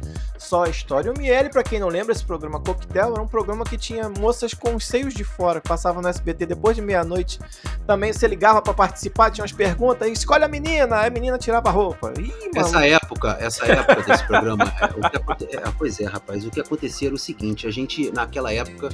Só 0.42 0.66
história. 0.66 1.08
E 1.10 1.12
o 1.12 1.18
Miele, 1.18 1.50
pra 1.50 1.64
quem 1.64 1.80
não 1.80 1.88
lembra, 1.88 2.12
esse 2.12 2.26
programa 2.26 2.60
Coquetel 2.60 3.14
era 3.14 3.22
um 3.22 3.28
programa 3.28 3.64
que 3.64 3.78
tinha 3.78 4.10
moças 4.10 4.54
com 4.54 4.76
os 4.76 4.86
seios 4.86 5.14
de 5.14 5.24
fora, 5.24 5.62
que 5.62 5.70
passavam 5.70 6.02
no 6.02 6.08
SBT 6.10 6.46
depois 6.48 6.76
de 6.76 6.82
meia-noite. 6.82 7.40
Também 7.88 8.12
você 8.12 8.28
ligava 8.28 8.62
pra 8.62 8.74
participar, 8.74 9.30
tinha 9.32 9.44
umas 9.44 9.52
perguntas. 9.52 10.10
Escolhe 10.10 10.44
a 10.44 10.48
menina. 10.48 11.06
A 11.06 11.10
menina 11.10 11.38
tirava 11.38 11.70
a 11.70 11.72
roupa. 11.72 12.12
Ih. 12.20 12.34
Essa 12.56 12.86
época, 12.86 13.38
essa 13.40 13.66
época 13.66 14.02
desse 14.04 14.26
programa, 14.28 14.64
é, 14.82 14.86
o 14.86 15.10
que 15.10 15.18
aconte- 15.18 15.46
é, 15.56 15.62
pois 15.78 16.00
é, 16.02 16.06
rapaz, 16.06 16.46
o 16.46 16.50
que 16.50 16.60
acontecia 16.60 17.08
era 17.08 17.16
o 17.16 17.20
seguinte, 17.20 17.66
a 17.68 17.72
gente, 17.72 18.12
naquela 18.12 18.52
época, 18.52 18.90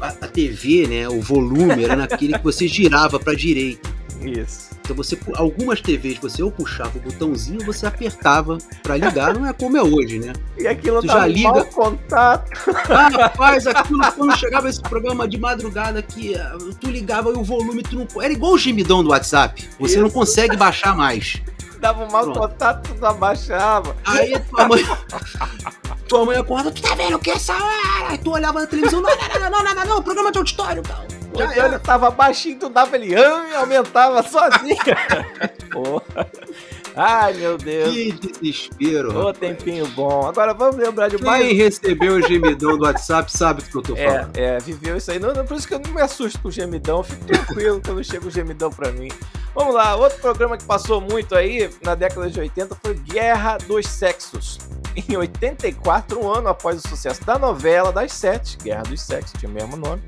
a, 0.00 0.06
a 0.08 0.28
TV, 0.28 0.86
né, 0.86 1.08
o 1.08 1.20
volume 1.20 1.84
era 1.84 1.96
naquele 1.96 2.38
que 2.38 2.44
você 2.44 2.68
girava 2.68 3.18
pra 3.18 3.34
direita. 3.34 3.89
Isso. 4.22 4.70
Então 4.80 4.94
você, 4.96 5.18
algumas 5.36 5.80
TVs 5.80 6.18
você 6.18 6.42
ou 6.42 6.50
puxava 6.50 6.96
o 6.98 7.00
botãozinho, 7.00 7.60
ou 7.60 7.66
você 7.66 7.86
apertava 7.86 8.58
pra 8.82 8.96
ligar, 8.96 9.34
não 9.34 9.46
é 9.46 9.52
como 9.52 9.76
é 9.76 9.82
hoje, 9.82 10.18
né? 10.18 10.32
E 10.58 10.66
aquilo 10.66 11.00
Tu 11.00 11.06
já 11.06 11.26
liga- 11.26 11.50
mau 11.50 11.64
contato. 11.66 12.50
Ah, 12.90 13.08
rapaz, 13.08 13.66
aquilo 13.66 14.00
quando 14.12 14.36
chegava 14.36 14.68
esse 14.68 14.80
programa 14.82 15.26
de 15.28 15.38
madrugada 15.38 16.02
que 16.02 16.34
ah, 16.36 16.56
tu 16.80 16.90
ligava 16.90 17.30
e 17.30 17.34
o 17.34 17.42
volume 17.44 17.82
tu 17.82 17.96
não, 17.96 18.22
era 18.22 18.32
igual 18.32 18.52
o 18.52 18.58
gemidão 18.58 19.02
do 19.02 19.10
WhatsApp, 19.10 19.68
você 19.78 19.98
não 19.98 20.06
Isso. 20.06 20.14
consegue 20.14 20.56
baixar 20.56 20.96
mais. 20.96 21.40
Dava 21.78 22.04
um 22.04 22.10
mal 22.10 22.24
Pronto. 22.24 22.40
contato, 22.40 22.88
tudo 22.88 23.06
abaixava. 23.06 23.96
Aí 24.04 24.38
tua 24.50 24.68
mãe. 24.68 24.84
tua 26.08 26.24
mãe 26.26 26.36
acorda, 26.36 26.70
tu 26.70 26.82
tá 26.82 26.94
vendo 26.94 27.16
o 27.16 27.18
que 27.18 27.30
é 27.30 27.34
essa 27.34 27.54
hora? 27.54 28.08
Aí 28.10 28.18
tu 28.18 28.30
olhava 28.32 28.60
na 28.60 28.66
televisão, 28.66 29.00
não, 29.00 29.08
não, 29.08 29.40
não, 29.40 29.50
não, 29.50 29.64
não, 29.64 29.74
não, 29.74 29.84
não, 29.96 30.02
programa 30.02 30.30
de 30.30 30.38
auditório, 30.38 30.82
cara. 30.82 31.06
Já 31.36 31.44
Então 31.52 31.66
ele 31.66 31.78
tava 31.78 32.10
baixinho, 32.10 32.58
tu 32.58 32.68
dava 32.68 32.96
ele 32.96 33.14
e 33.14 33.54
aumentava 33.54 34.22
sozinho. 34.22 34.76
Porra. 35.72 36.26
Ai, 36.96 37.32
meu 37.34 37.56
Deus. 37.56 37.92
Que 37.94 38.12
desespero. 38.12 39.10
Ô, 39.16 39.26
rapaz. 39.26 39.38
tempinho 39.38 39.86
bom. 39.88 40.26
Agora 40.26 40.52
vamos 40.52 40.76
lembrar 40.76 41.08
de 41.08 41.22
mais. 41.22 41.46
Quem 41.46 41.54
recebeu 41.54 42.14
o 42.14 42.22
gemidão 42.22 42.76
do 42.76 42.84
WhatsApp 42.84 43.30
sabe 43.30 43.62
do 43.62 43.68
que 43.70 43.76
eu 43.76 43.82
tô 43.82 43.96
É, 43.96 44.06
falando. 44.06 44.36
é, 44.36 44.58
viveu 44.58 44.96
isso 44.96 45.10
aí. 45.10 45.18
Não, 45.20 45.32
não, 45.32 45.46
por 45.46 45.56
isso 45.56 45.68
que 45.68 45.74
eu 45.74 45.78
não 45.78 45.92
me 45.92 46.00
assusto 46.02 46.40
com 46.40 46.48
o 46.48 46.50
gemidão. 46.50 46.98
eu 46.98 47.04
Fico 47.04 47.24
tranquilo 47.26 47.80
quando 47.84 48.02
chega 48.04 48.26
o 48.26 48.30
gemidão 48.30 48.70
pra 48.70 48.90
mim. 48.90 49.08
Vamos 49.54 49.74
lá, 49.74 49.96
outro 49.96 50.18
programa 50.20 50.56
que 50.56 50.64
passou 50.64 51.00
muito 51.00 51.34
aí 51.34 51.70
na 51.82 51.94
década 51.94 52.28
de 52.30 52.38
80 52.38 52.76
foi 52.82 52.94
Guerra 52.94 53.56
dos 53.58 53.86
Sexos. 53.86 54.58
Em 55.08 55.16
84, 55.16 56.20
um 56.20 56.28
ano 56.32 56.48
após 56.48 56.84
o 56.84 56.88
sucesso 56.88 57.24
da 57.24 57.38
novela 57.38 57.92
das 57.92 58.12
sete, 58.12 58.56
Guerra 58.58 58.82
dos 58.82 59.00
Sexos, 59.00 59.32
tinha 59.38 59.50
o 59.50 59.54
mesmo 59.54 59.76
nome, 59.76 60.02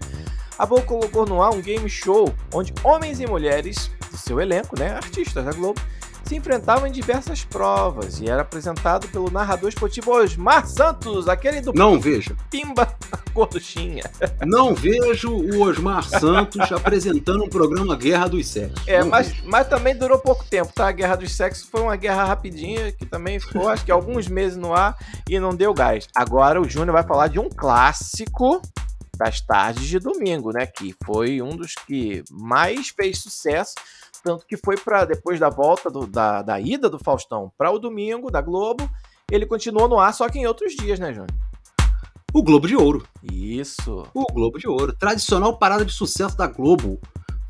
a 0.62 0.64
Globo 0.64 0.86
colocou 0.86 1.26
no 1.26 1.42
ar 1.42 1.50
um 1.50 1.60
game 1.60 1.90
show 1.90 2.32
onde 2.54 2.72
homens 2.84 3.18
e 3.18 3.26
mulheres 3.26 3.90
do 4.12 4.16
seu 4.16 4.40
elenco, 4.40 4.78
né, 4.78 4.92
artistas 4.92 5.44
da 5.44 5.50
Globo, 5.50 5.80
se 6.24 6.36
enfrentavam 6.36 6.86
em 6.86 6.92
diversas 6.92 7.42
provas 7.44 8.20
e 8.20 8.30
era 8.30 8.42
apresentado 8.42 9.08
pelo 9.08 9.28
narrador 9.28 9.70
esportivo 9.70 10.12
Osmar 10.12 10.64
Santos, 10.68 11.28
aquele 11.28 11.60
do 11.60 11.72
Não 11.72 11.98
vejo. 11.98 12.36
Pimba 12.48 12.86
Gorduchinha. 13.34 14.04
Não 14.46 14.72
vejo 14.72 15.32
o 15.32 15.62
Osmar 15.62 16.04
Santos 16.04 16.70
apresentando 16.70 17.42
um 17.42 17.48
programa 17.48 17.96
Guerra 17.96 18.28
dos 18.28 18.46
Sexos. 18.46 18.86
É, 18.86 19.00
Não 19.00 19.08
mas, 19.08 19.30
vejo. 19.30 19.42
mas 19.46 19.66
também 19.66 19.96
durou 19.96 20.20
pouco 20.20 20.44
tempo, 20.44 20.72
tá? 20.72 20.86
A 20.86 20.92
Guerra 20.92 21.16
dos 21.16 21.32
Sexos 21.34 21.68
foi 21.68 21.80
uma 21.80 21.96
guerra 21.96 22.22
rapidinha, 22.22 22.92
que 22.92 23.04
também 23.04 23.40
ficou, 23.40 23.68
acho 23.68 23.84
que 23.84 23.90
alguns 23.90 24.28
meses 24.28 24.56
no 24.56 24.72
ar 24.72 24.96
e 25.28 25.40
não 25.40 25.50
deu 25.50 25.74
gás. 25.74 26.06
Agora 26.14 26.60
o 26.60 26.68
Júnior 26.68 26.92
vai 26.92 27.02
falar 27.02 27.26
de 27.26 27.40
um 27.40 27.48
clássico 27.48 28.62
das 29.16 29.40
tardes 29.40 29.86
de 29.86 29.98
domingo, 29.98 30.52
né? 30.52 30.66
Que 30.66 30.94
foi 31.04 31.40
um 31.42 31.56
dos 31.56 31.74
que 31.74 32.22
mais 32.30 32.88
fez 32.88 33.18
sucesso, 33.20 33.74
tanto 34.24 34.46
que 34.46 34.56
foi 34.56 34.76
para 34.76 35.04
depois 35.04 35.38
da 35.38 35.48
volta 35.48 35.90
do- 35.90 36.06
da, 36.06 36.42
da 36.42 36.60
ida 36.60 36.88
do 36.88 36.98
Faustão 36.98 37.52
para 37.58 37.70
o 37.70 37.78
domingo 37.78 38.30
da 38.30 38.40
Globo, 38.40 38.88
ele 39.30 39.46
continuou 39.46 39.88
no 39.88 39.98
ar, 39.98 40.12
só 40.14 40.28
que 40.28 40.38
em 40.38 40.46
outros 40.46 40.74
dias, 40.74 40.98
né, 40.98 41.08
Júnior? 41.12 41.30
O 42.34 42.42
Globo 42.42 42.66
de 42.66 42.74
Ouro. 42.76 43.06
Isso. 43.22 44.06
O 44.14 44.24
Globo 44.32 44.58
de 44.58 44.66
Ouro. 44.66 44.94
Tradicional 44.96 45.58
parada 45.58 45.84
de 45.84 45.92
sucesso 45.92 46.36
da 46.36 46.46
Globo. 46.46 46.98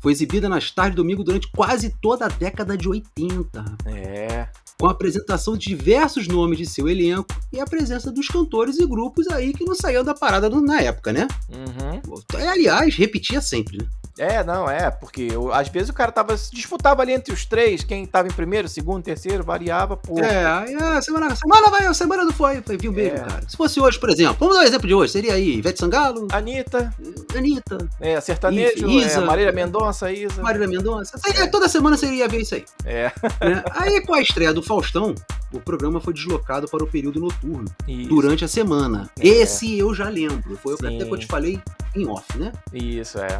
Foi 0.03 0.11
exibida 0.11 0.49
nas 0.49 0.69
tardes 0.69 0.91
de 0.91 0.97
domingo 0.97 1.23
durante 1.23 1.49
quase 1.49 1.95
toda 2.01 2.25
a 2.25 2.27
década 2.27 2.77
de 2.77 2.89
80. 2.89 3.63
É. 3.85 4.47
Com 4.77 4.87
a 4.87 4.91
apresentação 4.91 5.55
de 5.55 5.67
diversos 5.69 6.27
nomes 6.27 6.57
de 6.57 6.65
seu 6.65 6.89
elenco 6.89 7.27
e 7.53 7.59
a 7.61 7.65
presença 7.65 8.11
dos 8.11 8.27
cantores 8.27 8.77
e 8.79 8.85
grupos 8.85 9.27
aí 9.29 9.53
que 9.53 9.63
não 9.63 9.73
saíam 9.73 10.03
da 10.03 10.13
parada 10.13 10.49
do- 10.49 10.59
na 10.59 10.81
época, 10.81 11.13
né? 11.13 11.25
Uhum. 11.49 12.15
É, 12.37 12.49
aliás, 12.49 12.93
repetia 12.95 13.39
sempre, 13.39 13.77
né? 13.77 13.85
É, 14.17 14.43
não, 14.43 14.69
é, 14.69 14.91
porque 14.91 15.29
eu- 15.31 15.51
às 15.51 15.67
vezes 15.69 15.89
o 15.89 15.93
cara 15.93 16.11
tava, 16.11 16.35
disputava 16.51 17.01
ali 17.01 17.13
entre 17.13 17.33
os 17.33 17.45
três, 17.45 17.83
quem 17.83 18.05
tava 18.05 18.27
em 18.27 18.31
primeiro, 18.31 18.67
segundo, 18.67 19.03
terceiro, 19.03 19.43
variava 19.43 19.97
por. 19.97 20.23
É, 20.23 20.45
aí 20.45 20.75
a 20.75 21.01
semana, 21.01 21.35
semana 21.35 21.69
vai, 21.71 21.85
a 21.87 21.93
semana 21.95 22.23
não 22.23 22.31
foi, 22.31 22.61
foi 22.61 22.77
viu 22.77 22.91
mesmo, 22.91 23.17
É. 23.17 23.21
cara. 23.21 23.43
Se 23.47 23.57
fosse 23.57 23.79
hoje, 23.79 23.99
por 23.99 24.09
exemplo, 24.11 24.35
vamos 24.39 24.55
dar 24.55 24.61
um 24.61 24.67
exemplo 24.67 24.87
de 24.87 24.93
hoje, 24.93 25.13
seria 25.13 25.33
aí 25.33 25.55
Ivete 25.57 25.79
Sangalo, 25.79 26.27
Anitta, 26.31 26.93
Anitta, 27.35 27.77
é, 27.99 28.21
sertanejo, 28.21 28.87
Isa. 28.87 29.19
é, 29.19 29.25
Marília 29.25 29.51
Mendonça, 29.51 30.11
Isa. 30.11 30.41
Marília 30.43 30.67
Mendonça. 30.67 31.17
Seria- 31.17 31.49
toda 31.49 31.67
semana 31.67 31.97
você 31.97 32.05
iria 32.05 32.27
ver 32.27 32.41
isso 32.41 32.53
aí. 32.55 32.65
É, 32.85 33.11
né? 33.41 33.63
Aí 33.71 34.01
com 34.05 34.13
a 34.13 34.21
estreia 34.21 34.53
do 34.53 34.61
Faustão, 34.61 35.15
o 35.51 35.59
programa 35.59 35.99
foi 35.99 36.13
deslocado 36.13 36.67
para 36.67 36.83
o 36.83 36.87
período 36.87 37.19
noturno, 37.19 37.65
isso, 37.87 38.09
durante 38.09 38.45
a 38.45 38.47
semana. 38.47 39.09
É. 39.19 39.27
Esse 39.27 39.77
eu 39.79 39.93
já 39.95 40.07
lembro, 40.07 40.55
foi 40.61 40.75
Sim. 40.77 40.95
até 40.97 41.05
que 41.05 41.11
eu 41.13 41.17
te 41.17 41.25
falei 41.25 41.59
em 41.95 42.07
off, 42.07 42.37
né? 42.37 42.51
isso, 42.71 43.17
é. 43.19 43.39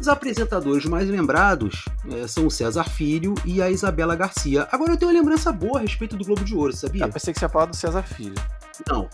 Os 0.00 0.08
apresentadores 0.08 0.84
mais 0.86 1.08
lembrados 1.08 1.84
eh, 2.10 2.26
são 2.26 2.46
o 2.46 2.50
César 2.50 2.84
Filho 2.84 3.34
e 3.44 3.60
a 3.60 3.70
Isabela 3.70 4.16
Garcia. 4.16 4.66
Agora 4.72 4.92
eu 4.92 4.96
tenho 4.96 5.10
uma 5.10 5.18
lembrança 5.18 5.52
boa 5.52 5.78
a 5.78 5.82
respeito 5.82 6.16
do 6.16 6.24
Globo 6.24 6.42
de 6.44 6.54
Ouro, 6.54 6.74
sabia? 6.74 7.04
Eu 7.04 7.08
pensei 7.12 7.32
que 7.34 7.38
você 7.38 7.44
ia 7.44 7.48
falar 7.50 7.66
do 7.66 7.76
César 7.76 8.02
Filho. 8.02 8.34
Não. 8.88 9.08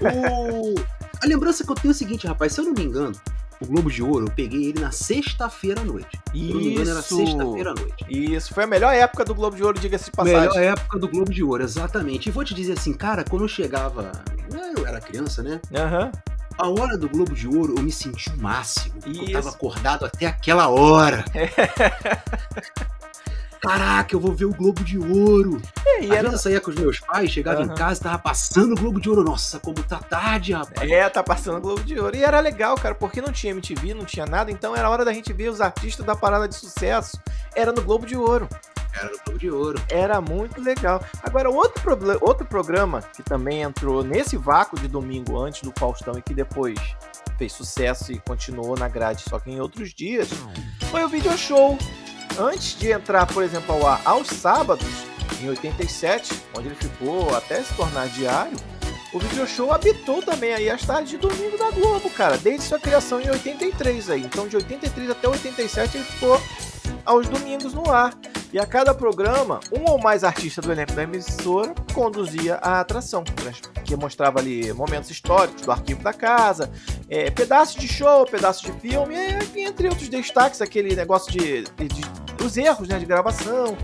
O- 0.00 0.74
A 1.22 1.26
lembrança 1.26 1.62
que 1.64 1.70
eu 1.70 1.74
tenho 1.74 1.90
é 1.90 1.94
o 1.94 1.94
seguinte, 1.94 2.26
rapaz, 2.26 2.54
se 2.54 2.60
eu 2.60 2.64
não 2.64 2.72
me 2.72 2.82
engano, 2.82 3.12
o 3.60 3.66
Globo 3.66 3.90
de 3.90 4.02
Ouro, 4.02 4.24
eu 4.26 4.30
peguei 4.30 4.70
ele 4.70 4.80
na 4.80 4.90
sexta-feira 4.90 5.82
à 5.82 5.84
noite. 5.84 6.18
Engano, 6.34 6.90
era 6.90 7.00
Isso. 7.00 7.16
sexta-feira 7.18 7.70
à 7.72 7.74
noite. 7.74 8.06
Isso, 8.08 8.54
foi 8.54 8.64
a 8.64 8.66
melhor 8.66 8.94
época 8.94 9.22
do 9.26 9.34
Globo 9.34 9.54
de 9.54 9.62
Ouro, 9.62 9.78
diga-se 9.78 10.06
de 10.06 10.12
passagem. 10.12 10.40
Melhor 10.40 10.58
época 10.62 10.98
do 10.98 11.06
Globo 11.06 11.30
de 11.30 11.44
Ouro, 11.44 11.62
exatamente. 11.62 12.30
E 12.30 12.32
vou 12.32 12.42
te 12.42 12.54
dizer 12.54 12.72
assim, 12.78 12.94
cara, 12.94 13.22
quando 13.28 13.42
eu 13.44 13.48
chegava. 13.48 14.12
né, 14.50 14.72
Eu 14.74 14.86
era 14.86 14.98
criança, 14.98 15.42
né? 15.42 15.60
Aham. 15.74 16.10
A 16.62 16.68
hora 16.68 16.98
do 16.98 17.08
Globo 17.08 17.34
de 17.34 17.48
Ouro 17.48 17.74
eu 17.78 17.82
me 17.82 17.90
senti 17.90 18.28
o 18.30 18.36
máximo. 18.36 19.00
porque 19.00 19.18
Eu 19.18 19.24
Isso. 19.24 19.32
tava 19.32 19.48
acordado 19.48 20.04
até 20.04 20.26
aquela 20.26 20.68
hora. 20.68 21.24
Caraca, 23.62 24.14
eu 24.14 24.20
vou 24.20 24.32
ver 24.34 24.46
o 24.46 24.54
Globo 24.54 24.82
de 24.82 24.98
Ouro. 24.98 25.60
É, 25.86 26.04
e 26.04 26.10
era. 26.14 26.28
eu 26.28 26.38
saía 26.38 26.60
com 26.62 26.70
os 26.70 26.76
meus 26.76 26.98
pais, 27.00 27.30
chegava 27.30 27.60
em 27.62 27.66
Aham. 27.66 27.74
casa, 27.74 28.02
tava 28.02 28.18
passando 28.18 28.72
o 28.72 28.74
Globo 28.74 28.98
de 28.98 29.10
Ouro. 29.10 29.22
Nossa, 29.22 29.60
como 29.60 29.82
tá 29.82 29.98
tarde, 29.98 30.54
rapaz. 30.54 30.90
É, 30.90 31.06
tá 31.10 31.22
passando 31.22 31.58
o 31.58 31.60
Globo 31.60 31.82
de 31.84 31.98
Ouro. 32.00 32.16
E 32.16 32.24
era 32.24 32.40
legal, 32.40 32.74
cara, 32.76 32.94
porque 32.94 33.20
não 33.20 33.30
tinha 33.32 33.50
MTV, 33.50 33.92
não 33.92 34.06
tinha 34.06 34.24
nada, 34.24 34.50
então 34.50 34.74
era 34.74 34.88
hora 34.88 35.04
da 35.04 35.12
gente 35.12 35.30
ver 35.34 35.50
os 35.50 35.60
artistas 35.60 36.06
da 36.06 36.16
parada 36.16 36.48
de 36.48 36.54
sucesso. 36.54 37.20
Era 37.54 37.70
no 37.70 37.82
Globo 37.82 38.06
de 38.06 38.16
Ouro. 38.16 38.48
Era 38.94 39.10
no 39.10 39.18
Globo 39.24 39.38
de 39.38 39.50
Ouro. 39.50 39.82
Era 39.88 40.20
muito 40.20 40.60
legal. 40.60 41.02
Agora, 41.22 41.48
outro, 41.50 41.80
proble- 41.82 42.18
outro 42.20 42.46
programa 42.46 43.02
que 43.02 43.22
também 43.22 43.62
entrou 43.62 44.02
nesse 44.02 44.36
vácuo 44.36 44.78
de 44.78 44.88
domingo 44.88 45.38
antes 45.38 45.62
do 45.62 45.72
Faustão 45.78 46.18
e 46.18 46.22
que 46.22 46.34
depois 46.34 46.78
fez 47.38 47.52
sucesso 47.52 48.12
e 48.12 48.18
continuou 48.20 48.76
na 48.76 48.88
grade, 48.88 49.22
só 49.28 49.38
que 49.38 49.50
em 49.50 49.60
outros 49.60 49.94
dias, 49.94 50.28
foi 50.90 51.04
o 51.04 51.08
Video 51.08 51.36
Show. 51.38 51.78
Antes 52.38 52.78
de 52.78 52.90
entrar, 52.90 53.26
por 53.26 53.42
exemplo, 53.42 53.74
ao 53.74 53.86
ar 53.86 54.00
aos 54.04 54.28
sábados, 54.28 54.86
em 55.42 55.48
87, 55.48 56.34
onde 56.56 56.68
ele 56.68 56.74
ficou 56.74 57.34
até 57.34 57.62
se 57.62 57.72
tornar 57.74 58.08
diário, 58.08 58.56
o 59.12 59.18
Video 59.18 59.46
Show 59.46 59.72
habitou 59.72 60.22
também 60.22 60.52
aí 60.54 60.70
as 60.70 60.82
tardes 60.84 61.10
de 61.10 61.16
domingo 61.16 61.56
da 61.58 61.70
Globo, 61.70 62.08
cara, 62.10 62.36
desde 62.38 62.66
sua 62.66 62.78
criação 62.78 63.20
em 63.20 63.28
83 63.30 64.10
aí. 64.10 64.20
Então, 64.22 64.46
de 64.46 64.56
83 64.56 65.10
até 65.10 65.28
87, 65.28 65.96
ele 65.96 66.04
ficou 66.04 66.40
aos 67.04 67.28
domingos 67.28 67.72
no 67.74 67.90
ar. 67.90 68.14
E 68.52 68.58
a 68.58 68.66
cada 68.66 68.92
programa, 68.92 69.60
um 69.72 69.88
ou 69.88 69.98
mais 70.00 70.24
artistas 70.24 70.64
do 70.64 70.72
elenco 70.72 70.92
da 70.92 71.04
emissora 71.04 71.72
conduzia 71.94 72.56
a 72.56 72.80
atração, 72.80 73.22
que 73.84 73.94
mostrava 73.94 74.40
ali 74.40 74.72
momentos 74.72 75.08
históricos 75.08 75.62
do 75.62 75.70
arquivo 75.70 76.02
da 76.02 76.12
casa, 76.12 76.68
é, 77.08 77.30
pedaços 77.30 77.76
de 77.80 77.86
show, 77.86 78.26
pedaços 78.26 78.62
de 78.62 78.72
filme, 78.80 79.14
e, 79.54 79.60
entre 79.62 79.88
outros 79.88 80.08
destaques, 80.08 80.60
aquele 80.60 80.96
negócio 80.96 81.30
de, 81.30 81.62
de- 81.62 81.88
de- 81.88 82.44
os 82.44 82.56
erros 82.56 82.88
né, 82.88 82.98
de 82.98 83.06
gravação, 83.06 83.76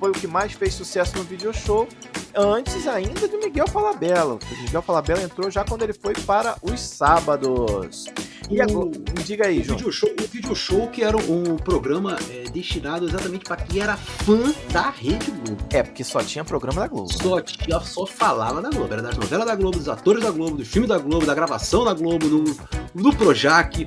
foi 0.00 0.10
o 0.10 0.14
que 0.14 0.26
mais 0.26 0.52
fez 0.52 0.72
sucesso 0.72 1.16
no 1.18 1.24
video 1.24 1.52
show, 1.52 1.86
antes 2.34 2.86
ainda 2.88 3.28
de 3.28 3.36
Miguel 3.36 3.68
Falabella. 3.68 4.34
O 4.36 4.62
Miguel 4.62 4.80
Falabella 4.82 5.22
entrou 5.22 5.50
já 5.50 5.64
quando 5.64 5.82
ele 5.82 5.92
foi 5.92 6.14
para 6.14 6.56
os 6.62 6.80
sábados. 6.80 8.06
E 8.50 8.60
agora, 8.60 8.86
me 8.86 9.22
diga 9.24 9.46
aí, 9.46 9.62
João. 9.62 9.78
video, 9.78 9.92
show, 9.92 10.10
o 10.10 10.26
video 10.28 10.54
show 10.54 10.86
que 10.88 11.02
era 11.02 11.16
um 11.16 11.56
programa 11.56 12.16
é, 12.30 12.44
destinado 12.50 13.06
exatamente 13.08 13.44
para 13.44 13.56
quem 13.56 13.80
era 13.82 13.96
fã 13.96 14.38
da 14.70 14.90
Rede 14.90 15.30
Globo. 15.30 15.56
É, 15.72 15.82
porque 15.82 16.04
só 16.04 16.20
tinha 16.22 16.44
programa 16.44 16.82
da 16.82 16.86
Globo. 16.88 17.08
né? 17.10 17.18
Só, 17.22 17.40
tinha, 17.40 17.80
só 17.80 18.06
falava 18.06 18.60
da 18.60 18.68
Globo. 18.70 18.92
Era 18.92 19.02
das 19.02 19.16
novelas 19.16 19.46
da 19.46 19.54
Globo, 19.54 19.78
dos 19.78 19.88
atores 19.88 20.22
da 20.22 20.30
Globo, 20.30 20.56
dos 20.58 20.68
filmes 20.68 20.88
da 20.88 20.98
Globo, 20.98 21.24
da 21.24 21.34
gravação 21.34 21.84
da 21.84 21.94
Globo, 21.94 22.28
do, 22.28 22.44
do 22.94 23.16
Projac. 23.16 23.86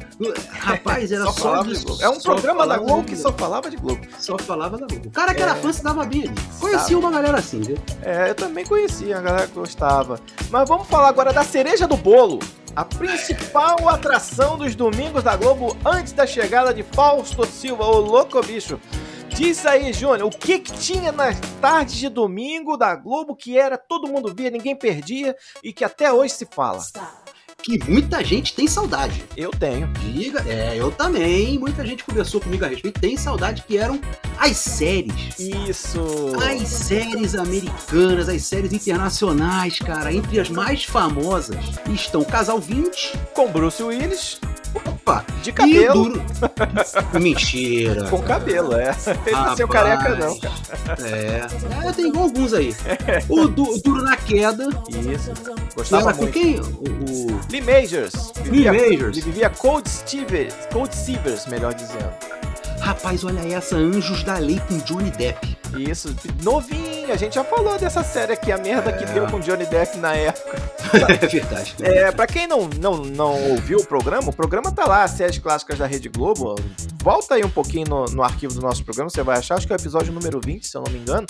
rapaz, 0.51 1.11
era 1.11 1.25
Só 1.25 1.31
só, 1.31 1.39
falava 1.43 1.73
de 1.73 1.83
Globo. 1.83 2.01
É 2.03 2.09
um 2.09 2.19
programa 2.19 2.67
da 2.67 2.77
Globo 2.77 3.03
que 3.03 3.15
só 3.15 3.31
falava 3.31 3.69
de 3.69 3.77
Globo. 3.77 4.01
Só 4.19 4.37
falava 4.39 4.77
da 4.77 4.87
Globo. 4.87 5.07
O 5.07 5.11
cara 5.11 5.35
que 5.35 5.41
era 5.41 5.51
É. 5.51 5.55
fã 5.55 5.71
se 5.71 5.83
dava 5.83 6.03
bem 6.03 6.23
ali. 6.23 6.35
Conhecia 6.59 6.97
uma 6.97 7.11
galera 7.11 7.37
assim, 7.37 7.61
viu? 7.61 7.77
É, 8.01 8.29
eu 8.31 8.35
também 8.35 8.65
conhecia, 8.65 9.17
a 9.17 9.21
galera 9.21 9.47
que 9.47 9.53
gostava. 9.53 10.19
Mas 10.49 10.67
vamos 10.67 10.87
falar 10.87 11.09
agora 11.09 11.31
da 11.31 11.43
cereja 11.43 11.87
do 11.87 11.95
bolo. 11.95 12.39
A 12.77 12.85
principal 12.85 13.89
atração 13.89 14.55
dos 14.55 14.75
domingos 14.75 15.23
da 15.23 15.35
Globo 15.35 15.75
antes 15.83 16.13
da 16.13 16.27
chegada 16.27 16.71
de 16.71 16.83
Fausto 16.83 17.43
Silva, 17.43 17.83
o 17.83 17.99
louco 17.99 18.39
bicho. 18.45 18.79
Diz 19.29 19.65
aí, 19.65 19.91
Júnior, 19.91 20.27
o 20.27 20.29
que, 20.29 20.59
que 20.59 20.71
tinha 20.73 21.11
nas 21.11 21.39
tardes 21.59 21.95
de 21.95 22.07
domingo 22.07 22.77
da 22.77 22.93
Globo 22.93 23.35
que 23.35 23.57
era 23.57 23.79
todo 23.79 24.07
mundo 24.07 24.31
via, 24.31 24.51
ninguém 24.51 24.75
perdia 24.75 25.35
e 25.63 25.73
que 25.73 25.83
até 25.83 26.13
hoje 26.13 26.35
se 26.35 26.45
fala? 26.45 26.83
Que 27.67 27.77
muita 27.83 28.23
gente 28.23 28.53
tem 28.55 28.65
saudade. 28.65 29.25
Eu 29.35 29.51
tenho. 29.51 29.87
Diga, 29.99 30.41
é, 30.47 30.77
eu 30.77 30.89
também. 30.89 31.59
Muita 31.59 31.85
gente 31.85 32.01
conversou 32.01 32.39
comigo 32.39 32.63
a 32.63 32.69
respeito. 32.69 32.97
Tem 32.97 33.17
saudade 33.17 33.61
que 33.67 33.77
eram 33.77 33.99
as 34.37 34.55
séries. 34.55 35.37
Isso. 35.37 35.99
As 36.41 36.65
séries 36.65 37.35
americanas, 37.35 38.29
as 38.29 38.41
séries 38.43 38.71
internacionais, 38.71 39.79
cara, 39.79 40.13
entre 40.13 40.39
as 40.39 40.49
mais 40.49 40.85
famosas 40.85 41.57
estão 41.93 42.23
Casal 42.23 42.57
20, 42.57 43.11
Com 43.33 43.51
Bruce 43.51 43.83
Willis. 43.83 44.39
Opa! 44.75 45.25
De 45.41 45.49
E 45.49 45.53
cabelo. 45.53 46.03
duro. 46.09 46.25
Mentira. 47.19 48.09
Com 48.09 48.21
cabelo, 48.21 48.73
é. 48.75 48.91
Ele 49.25 49.35
não 49.35 49.45
nasceu 49.45 49.67
Rapaz. 49.67 49.99
careca, 49.99 50.25
não, 50.25 50.39
cara. 50.39 50.55
É. 51.07 51.87
é 51.87 51.93
tem 51.93 52.07
igual 52.07 52.25
alguns 52.25 52.53
aí. 52.53 52.75
O, 53.29 53.47
du- 53.47 53.79
duro 53.83 54.03
na 54.03 54.17
queda. 54.17 54.67
Isso. 54.89 55.31
Gostava 55.75 56.09
era 56.09 56.13
com 56.13 56.23
muito. 56.23 56.33
quem? 56.33 56.59
O, 56.59 57.33
o 57.33 57.39
Lee 57.51 57.61
Majors. 57.61 58.33
Lee 58.45 58.65
Majors. 58.65 59.17
Ele 59.17 59.21
vivia 59.21 59.49
Cold 59.49 59.89
Stevens. 59.89 60.53
Cold 60.71 60.93
Stevens, 60.95 61.45
melhor 61.47 61.73
dizendo. 61.73 62.09
Rapaz, 62.79 63.23
olha 63.23 63.39
essa, 63.53 63.75
Anjos 63.75 64.23
da 64.23 64.37
Lei 64.37 64.59
com 64.67 64.77
Johnny 64.79 65.11
Depp. 65.11 65.57
Isso, 65.77 66.15
novinho. 66.43 67.11
A 67.11 67.15
gente 67.17 67.35
já 67.35 67.43
falou 67.43 67.77
dessa 67.77 68.03
série 68.03 68.33
aqui, 68.33 68.51
a 68.51 68.57
merda 68.57 68.91
que 68.93 69.03
É. 69.03 69.07
deu 69.07 69.27
com 69.27 69.39
Johnny 69.39 69.65
Depp 69.65 69.97
na 69.97 70.13
época. 70.15 70.57
é 71.21 71.27
verdade. 71.27 71.75
É, 71.81 72.11
pra 72.11 72.25
quem 72.25 72.47
não, 72.47 72.67
não, 72.79 72.97
não 72.97 73.49
ouviu 73.51 73.79
o 73.79 73.85
programa, 73.85 74.29
o 74.29 74.33
programa 74.33 74.71
tá 74.71 74.85
lá, 74.85 75.03
as 75.03 75.11
séries 75.11 75.37
clássicas 75.37 75.77
da 75.77 75.85
Rede 75.85 76.07
Globo. 76.09 76.55
Volta 77.03 77.35
aí 77.35 77.43
um 77.43 77.49
pouquinho 77.49 77.87
no, 77.87 78.05
no 78.05 78.23
arquivo 78.23 78.53
do 78.53 78.61
nosso 78.61 78.83
programa, 78.83 79.09
você 79.09 79.21
vai 79.23 79.37
achar, 79.37 79.55
acho 79.55 79.67
que 79.67 79.73
é 79.73 79.75
o 79.75 79.79
episódio 79.79 80.11
número 80.13 80.39
20, 80.43 80.65
se 80.67 80.75
eu 80.77 80.81
não 80.81 80.91
me 80.91 80.99
engano. 80.99 81.25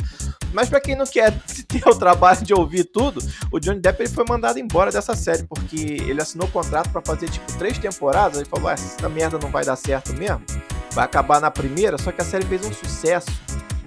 Mas 0.53 0.69
pra 0.69 0.79
quem 0.79 0.95
não 0.95 1.05
quer 1.05 1.31
ter 1.67 1.87
o 1.87 1.95
trabalho 1.95 2.43
de 2.43 2.53
ouvir 2.53 2.83
tudo, 2.85 3.21
o 3.51 3.59
Johnny 3.59 3.79
Depp 3.79 4.01
ele 4.03 4.09
foi 4.09 4.25
mandado 4.27 4.59
embora 4.59 4.91
dessa 4.91 5.15
série, 5.15 5.43
porque 5.43 5.97
ele 6.07 6.21
assinou 6.21 6.47
o 6.47 6.51
contrato 6.51 6.89
pra 6.91 7.01
fazer 7.01 7.29
tipo 7.29 7.51
três 7.57 7.77
temporadas, 7.77 8.37
ele 8.39 8.47
falou, 8.49 8.69
ah, 8.69 8.73
essa 8.73 9.09
merda 9.09 9.37
não 9.41 9.49
vai 9.49 9.65
dar 9.65 9.75
certo 9.75 10.13
mesmo, 10.13 10.41
vai 10.97 11.05
acabar 11.05 11.39
na 11.39 11.51
primeira, 11.51 11.95
só 11.95 12.11
que 12.11 12.19
a 12.19 12.25
série 12.25 12.43
fez 12.45 12.65
um 12.65 12.73
sucesso. 12.73 13.29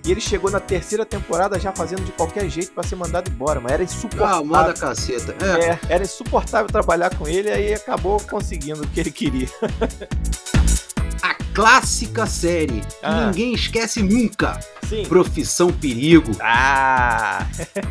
E 0.07 0.11
ele 0.12 0.20
chegou 0.20 0.49
na 0.49 0.61
terceira 0.61 1.05
temporada 1.05 1.59
já 1.59 1.73
fazendo 1.73 2.03
de 2.05 2.12
qualquer 2.12 2.49
jeito 2.49 2.70
pra 2.73 2.85
ser 2.85 2.94
mandado 2.94 3.29
embora, 3.31 3.61
mas 3.61 3.73
era 3.73 3.83
Ah, 3.83 3.85
insuportável. 3.85 4.44
moda 4.44 4.73
caceta. 4.73 5.35
É. 5.44 5.70
É, 5.70 5.79
era 5.88 6.05
insuportável 6.05 6.68
trabalhar 6.70 7.12
com 7.16 7.27
ele, 7.29 7.51
aí 7.51 7.75
acabou 7.75 8.18
conseguindo 8.20 8.83
o 8.83 8.87
que 8.87 9.01
ele 9.01 9.11
queria. 9.11 9.49
A 11.23 11.35
clássica 11.53 12.27
série 12.27 12.81
que 12.81 12.96
Ah. 13.03 13.27
ninguém 13.27 13.53
esquece 13.55 14.03
nunca. 14.03 14.59
Sim. 14.88 15.05
Profissão 15.07 15.70
Perigo. 15.73 16.31
Ah, 16.40 17.46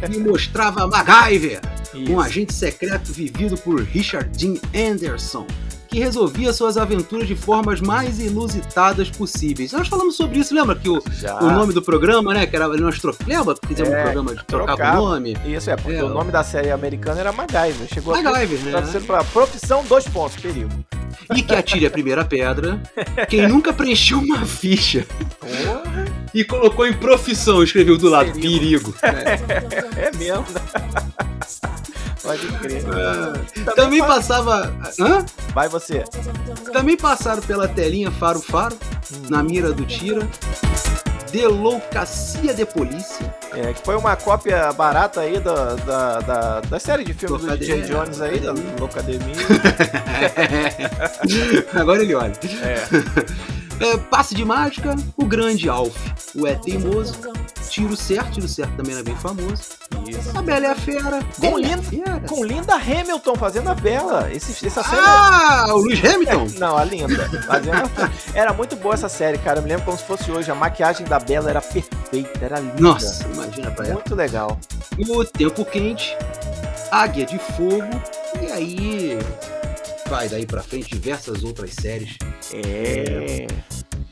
Que 0.10 0.18
mostrava 0.18 0.88
MacGyver, 0.88 1.62
um 1.94 2.04
isso. 2.04 2.20
agente 2.20 2.54
secreto 2.54 3.12
vivido 3.14 3.56
por 3.58 3.82
Richard 3.84 4.30
Dean 4.36 4.56
Anderson, 4.74 5.46
que 5.90 6.00
resolvia 6.00 6.54
suas 6.54 6.78
aventuras 6.78 7.28
de 7.28 7.36
formas 7.36 7.82
mais 7.82 8.20
inusitadas 8.20 9.10
possíveis. 9.10 9.72
Nós 9.72 9.88
falamos 9.88 10.16
sobre 10.16 10.40
isso, 10.40 10.54
lembra 10.54 10.76
que 10.76 10.88
o, 10.88 11.02
o 11.42 11.52
nome 11.52 11.74
do 11.74 11.82
programa, 11.82 12.34
né? 12.34 12.46
Que 12.46 12.56
era 12.56 12.68
nós 12.68 13.00
tro... 13.00 13.16
Lembra 13.26 13.56
que 13.56 13.68
fizemos 13.68 13.92
É, 13.92 14.00
um 14.00 14.04
programa 14.04 14.36
de 14.36 14.44
trocar 14.46 14.76
trocava. 14.76 15.02
o 15.02 15.10
nome? 15.10 15.38
Isso 15.46 15.70
é, 15.70 15.76
porque 15.76 15.98
É, 15.98 16.04
o 16.04 16.10
nome 16.10 16.32
da 16.32 16.44
série 16.44 16.70
americana 16.72 17.20
era 17.20 17.32
MacGyver. 17.32 17.88
Chegou 17.92 18.14
a 18.14 18.22
MacGyver, 18.22 18.60
né? 18.66 18.72
traduzido 18.72 19.06
pra 19.06 19.24
profissão, 19.24 19.84
dois 19.88 20.08
pontos, 20.08 20.38
perigo. 20.38 20.70
E 21.36 21.42
que 21.42 21.54
atire 21.56 21.86
a 21.86 21.92
primeira 21.92 22.24
pedra. 22.26 22.82
Quem 23.28 23.48
nunca 23.48 23.74
preencheu 23.74 24.20
uma 24.20 24.46
ficha 24.46 25.06
Porra, 25.40 26.06
e 26.34 26.44
colocou 26.44 26.88
em 26.88 26.94
profissão, 26.94 27.64
escreveu 27.64 27.98
do 27.98 28.10
lado, 28.10 28.32
Perigo. 28.32 28.94
perigo. 28.94 28.96
é 29.98 30.16
mesmo, 30.18 30.46
né? 30.54 31.09
Pode 32.30 32.48
crer. 32.60 32.84
Também 33.76 34.00
fa- 34.02 34.08
passava. 34.08 34.72
Hã? 35.00 35.26
Vai 35.54 35.68
você. 35.68 36.04
Também 36.72 36.96
passaram 36.96 37.42
pela 37.42 37.68
telinha 37.68 38.12
Faro 38.12 38.40
Faro, 38.40 38.78
na 39.30 39.42
mira 39.42 39.72
do 39.72 39.84
Tira. 39.86 40.28
Deloucacia 41.32 42.54
de 42.54 42.66
Polícia. 42.66 43.34
É, 43.54 43.74
que 43.74 43.82
foi 43.84 43.96
uma 43.96 44.16
cópia 44.16 44.72
barata 44.74 45.22
aí 45.22 45.40
da, 45.40 45.76
da, 45.76 46.20
da, 46.22 46.60
da 46.62 46.80
série 46.80 47.04
de 47.04 47.14
filmes 47.14 47.42
do. 47.44 47.58
DJ 47.58 47.82
Jones 47.82 48.22
aí, 48.22 48.40
da 48.40 48.52
Locademia. 48.80 49.36
Agora 51.74 52.02
ele 52.04 52.16
olha. 52.16 52.34
É. 52.64 53.90
É, 53.94 53.98
passe 53.98 54.36
de 54.36 54.44
mágica, 54.44 54.96
o 55.16 55.26
grande 55.26 55.70
Alf. 55.70 55.96
O 56.36 56.46
É 56.48 56.56
Teimoso. 56.56 57.14
Tiro 57.80 57.96
certo, 57.96 58.32
tiro 58.32 58.48
certo 58.50 58.76
também 58.76 58.94
era 58.94 59.02
bem 59.04 59.16
famoso. 59.16 59.62
Isso. 60.06 60.38
A 60.38 60.42
Bela 60.42 60.66
e 60.66 60.66
a 60.66 60.76
Fera. 60.76 61.20
Com 61.40 61.58
Linda- 61.58 61.82
Fera. 61.82 62.20
Com 62.28 62.44
Linda 62.44 62.76
Hamilton 62.76 63.36
fazendo 63.36 63.70
a 63.70 63.74
Bela. 63.74 64.30
Esse, 64.34 64.68
essa 64.68 64.84
série 64.84 65.02
Ah, 65.02 65.66
o 65.70 65.78
Luiz 65.78 66.04
Hamilton. 66.04 66.48
Não, 66.60 66.78
a 66.78 66.84
linda. 66.84 67.30
Fazendo... 67.48 67.90
Era 68.34 68.52
muito 68.52 68.76
boa 68.76 68.96
essa 68.96 69.08
série, 69.08 69.38
cara. 69.38 69.60
Eu 69.60 69.64
me 69.64 69.70
lembro 69.70 69.86
como 69.86 69.98
se 69.98 70.04
fosse 70.04 70.30
hoje. 70.30 70.52
A 70.52 70.56
maquiagem 70.56 71.06
da 71.08 71.20
Bela 71.20 71.50
era 71.50 71.62
perfeita, 71.62 72.44
era 72.44 72.60
linda. 72.60 72.82
Nossa, 72.82 73.26
imagina 73.34 73.72
pra 73.72 73.86
ela. 73.86 73.94
Muito 73.94 74.14
legal. 74.14 74.60
O 75.08 75.24
Tempo 75.24 75.64
Quente, 75.64 76.18
Águia 76.92 77.26
de 77.26 77.40
Fogo, 77.40 78.02
e 78.42 78.52
aí 78.52 79.20
vai 80.10 80.28
daí 80.28 80.46
pra 80.46 80.62
frente 80.62 80.90
diversas 80.90 81.44
outras 81.46 81.74
séries. 81.76 82.18
É. 82.54 83.48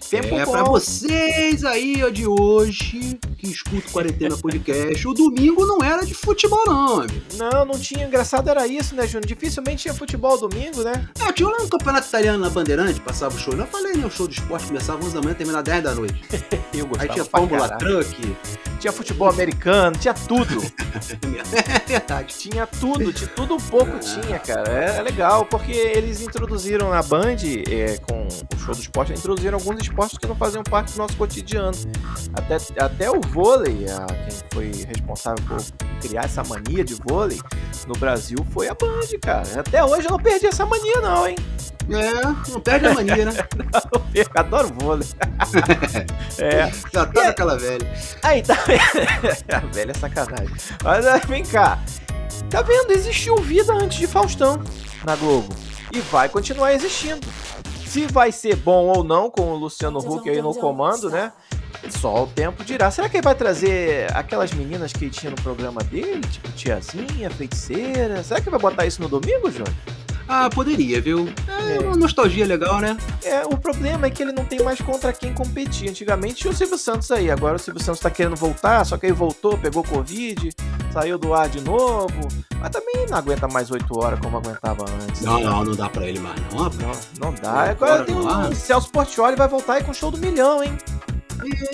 Tempo 0.09 0.35
é 0.35 0.45
pra 0.45 0.63
vocês 0.63 1.65
aí 1.65 2.01
ó, 2.03 2.09
de 2.09 2.25
hoje 2.25 3.19
que 3.37 3.47
escuta 3.47 3.89
Quarentena 3.91 4.37
Podcast. 4.39 5.05
O 5.07 5.13
domingo 5.13 5.65
não 5.65 5.83
era 5.83 6.05
de 6.05 6.13
futebol, 6.13 6.63
não, 6.65 7.01
amigo. 7.01 7.21
Não, 7.35 7.65
não 7.65 7.77
tinha. 7.79 8.05
Engraçado 8.05 8.49
era 8.49 8.65
isso, 8.65 8.95
né, 8.95 9.05
Júnior? 9.05 9.25
Dificilmente 9.25 9.83
tinha 9.83 9.93
futebol 9.93 10.37
domingo, 10.37 10.81
né? 10.81 11.07
Ah, 11.19 11.33
tinha 11.33 11.49
lá 11.49 11.57
no 11.57 11.67
Campeonato 11.67 12.07
Italiano 12.07 12.37
na 12.39 12.49
Bandeirante, 12.49 13.01
passava 13.01 13.35
o 13.35 13.39
show. 13.39 13.53
Eu 13.53 13.67
falei, 13.67 13.93
né? 13.95 14.05
O 14.05 14.09
show 14.09 14.27
do 14.27 14.33
esporte 14.33 14.67
começava 14.67 14.99
às 14.99 15.05
11 15.07 15.15
da 15.15 15.21
manhã, 15.21 15.33
terminava 15.35 15.63
10 15.63 15.83
da 15.83 15.95
noite. 15.95 16.21
Eu 16.73 16.85
Aí 16.99 17.07
gostava 17.07 17.13
tinha 17.13 17.25
pra 17.25 17.39
Fórmula. 17.39 17.77
Truck. 17.77 18.35
Tinha 18.79 18.93
futebol 18.93 19.29
americano, 19.29 19.97
tinha 19.97 20.13
tudo. 20.13 20.57
É 21.67 21.79
verdade. 21.87 22.35
tinha 22.35 22.65
tudo, 22.65 23.13
de 23.13 23.27
tudo 23.27 23.55
um 23.55 23.59
pouco 23.59 23.99
tinha, 23.99 24.39
cara. 24.39 24.71
É, 24.71 24.97
é 24.97 25.01
legal, 25.01 25.45
porque 25.45 25.71
eles 25.71 26.21
introduziram 26.21 26.89
na 26.89 27.01
Band, 27.03 27.37
é, 27.69 27.97
com 27.97 28.27
o 28.27 28.59
show 28.59 28.73
do 28.73 28.81
esporte, 28.81 29.13
introduziram 29.13 29.57
alguns 29.57 29.86
esportes 29.87 30.17
que 30.17 30.27
não 30.27 30.35
faziam 30.35 30.63
parte 30.63 30.93
do 30.93 30.97
nosso 30.99 31.15
cotidiano. 31.15 31.77
Até, 32.33 32.57
até 32.83 33.11
o 33.11 33.19
vôlei, 33.21 33.85
a, 33.89 34.05
quem 34.05 34.39
foi 34.53 34.71
responsável 34.85 35.43
por 35.45 35.63
criar 36.01 36.25
essa 36.25 36.43
mania 36.43 36.83
de 36.83 36.95
vôlei 37.07 37.39
no 37.87 37.93
Brasil 37.97 38.37
foi 38.51 38.67
a 38.67 38.73
Band, 38.73 39.07
cara. 39.21 39.59
Até 39.59 39.83
hoje 39.83 40.07
eu 40.07 40.11
não 40.11 40.19
perdi 40.19 40.47
essa 40.47 40.65
mania, 40.65 41.01
não, 41.01 41.27
hein? 41.27 41.35
É, 41.89 42.51
não 42.51 42.59
perde 42.59 42.87
a 42.87 42.93
mania, 42.93 43.25
né? 43.25 43.31
Eu 43.93 43.99
perco, 44.11 44.39
adoro 44.39 44.73
vôlei. 44.77 45.07
é. 46.37 46.69
Já 46.91 47.05
tá 47.05 47.23
naquela 47.23 47.57
velha. 47.57 47.87
Aí 48.23 48.43
tá 48.43 48.55
A 49.55 49.59
velha 49.73 49.93
sacanagem. 49.93 50.53
Mas 50.83 51.07
aí, 51.07 51.21
vem 51.25 51.43
cá. 51.43 51.79
Tá 52.49 52.61
vendo? 52.61 52.91
Existiu 52.91 53.37
vida 53.37 53.73
antes 53.73 53.99
de 53.99 54.07
Faustão 54.07 54.61
na 55.05 55.15
Globo. 55.15 55.55
E 55.93 56.01
vai 56.01 56.27
continuar 56.27 56.73
existindo. 56.73 57.25
Se 57.87 58.05
vai 58.05 58.31
ser 58.31 58.55
bom 58.57 58.87
ou 58.87 59.03
não 59.03 59.29
com 59.29 59.53
o 59.53 59.55
Luciano 59.55 59.99
Huck 59.99 60.29
aí 60.29 60.41
no 60.41 60.53
comando, 60.53 61.09
né? 61.09 61.31
Só 61.89 62.23
o 62.23 62.27
tempo 62.27 62.63
dirá. 62.63 62.91
Será 62.91 63.07
que 63.07 63.17
ele 63.17 63.23
vai 63.23 63.33
trazer 63.33 64.13
aquelas 64.15 64.51
meninas 64.51 64.91
que 64.91 65.05
ele 65.05 65.11
tinha 65.11 65.29
no 65.29 65.37
programa 65.37 65.81
dele? 65.83 66.21
Tipo 66.21 66.51
tiazinha, 66.51 67.29
feiticeira? 67.29 68.21
Será 68.23 68.41
que 68.41 68.49
vai 68.49 68.59
botar 68.59 68.85
isso 68.85 69.01
no 69.01 69.07
domingo, 69.07 69.49
Júnior? 69.49 69.73
Ah, 70.27 70.49
poderia, 70.49 70.99
viu? 70.99 71.29
É 71.47 71.79
uma 71.79 71.95
nostalgia 71.95 72.45
legal, 72.45 72.79
né? 72.79 72.97
É, 73.23 73.45
o 73.45 73.57
problema 73.57 74.07
é 74.07 74.09
que 74.09 74.21
ele 74.21 74.33
não 74.33 74.43
tem 74.43 74.61
mais 74.61 74.81
contra 74.81 75.13
quem 75.13 75.33
competir. 75.33 75.89
Antigamente 75.89 76.35
tinha 76.35 76.51
o 76.51 76.55
Silvio 76.55 76.77
Santos 76.77 77.09
aí, 77.11 77.31
agora 77.31 77.55
o 77.55 77.59
Silvio 77.59 77.81
Santos 77.81 78.01
tá 78.01 78.09
querendo 78.09 78.35
voltar, 78.35 78.85
só 78.85 78.97
que 78.97 79.05
aí 79.05 79.13
voltou, 79.13 79.57
pegou 79.57 79.83
Covid, 79.83 80.49
saiu 80.91 81.17
do 81.17 81.33
ar 81.33 81.47
de 81.47 81.61
novo, 81.61 82.27
mas 82.59 82.69
também 82.71 83.05
não 83.09 83.17
aguenta 83.17 83.47
mais 83.47 83.69
8 83.71 83.85
horas 83.99 84.19
como 84.19 84.37
aguentava 84.37 84.85
antes. 85.03 85.21
Não, 85.21 85.39
não, 85.39 85.63
não 85.63 85.75
dá 85.75 85.89
pra 85.89 86.05
ele 86.07 86.19
mais, 86.19 86.39
não. 86.51 86.63
rapaz. 86.63 87.09
Não, 87.19 87.31
não 87.31 87.33
dá. 87.39 87.69
Agora 87.69 88.03
tem 88.05 88.15
o 88.15 88.55
Celso 88.55 88.89
Portioli 88.91 89.35
vai 89.35 89.47
voltar 89.47 89.73
aí 89.75 89.83
com 89.83 89.91
o 89.91 89.93
show 89.93 90.11
do 90.11 90.17
milhão, 90.17 90.63
hein? 90.63 90.77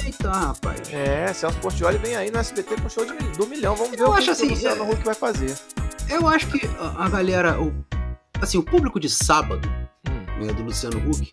Eita, 0.05 0.29
rapaz. 0.31 0.81
É, 0.91 1.31
Celso 1.33 1.57
Portioli 1.59 1.97
vem 1.97 2.15
aí 2.15 2.29
no 2.29 2.37
SBT 2.37 2.75
com 2.81 2.87
o 2.87 2.89
show 2.89 3.05
de- 3.05 3.13
do 3.37 3.47
milhão. 3.47 3.75
Vamos 3.75 3.91
ver 3.97 4.01
Eu 4.03 4.09
o 4.09 4.13
que, 4.13 4.19
acho 4.19 4.31
assim, 4.31 4.47
o 4.47 4.49
Luciano 4.51 4.89
Huck 4.91 5.03
vai 5.05 5.15
fazer. 5.15 5.57
Eu 6.09 6.27
acho 6.27 6.47
que 6.47 6.67
a, 6.79 7.05
a 7.05 7.09
galera, 7.09 7.59
o, 7.61 7.73
assim, 8.41 8.57
o 8.57 8.63
público 8.63 8.99
de 8.99 9.09
sábado, 9.09 9.67
Hum. 10.09 10.45
né, 10.45 10.53
do 10.53 10.63
Luciano 10.63 10.97
Huck, 11.09 11.31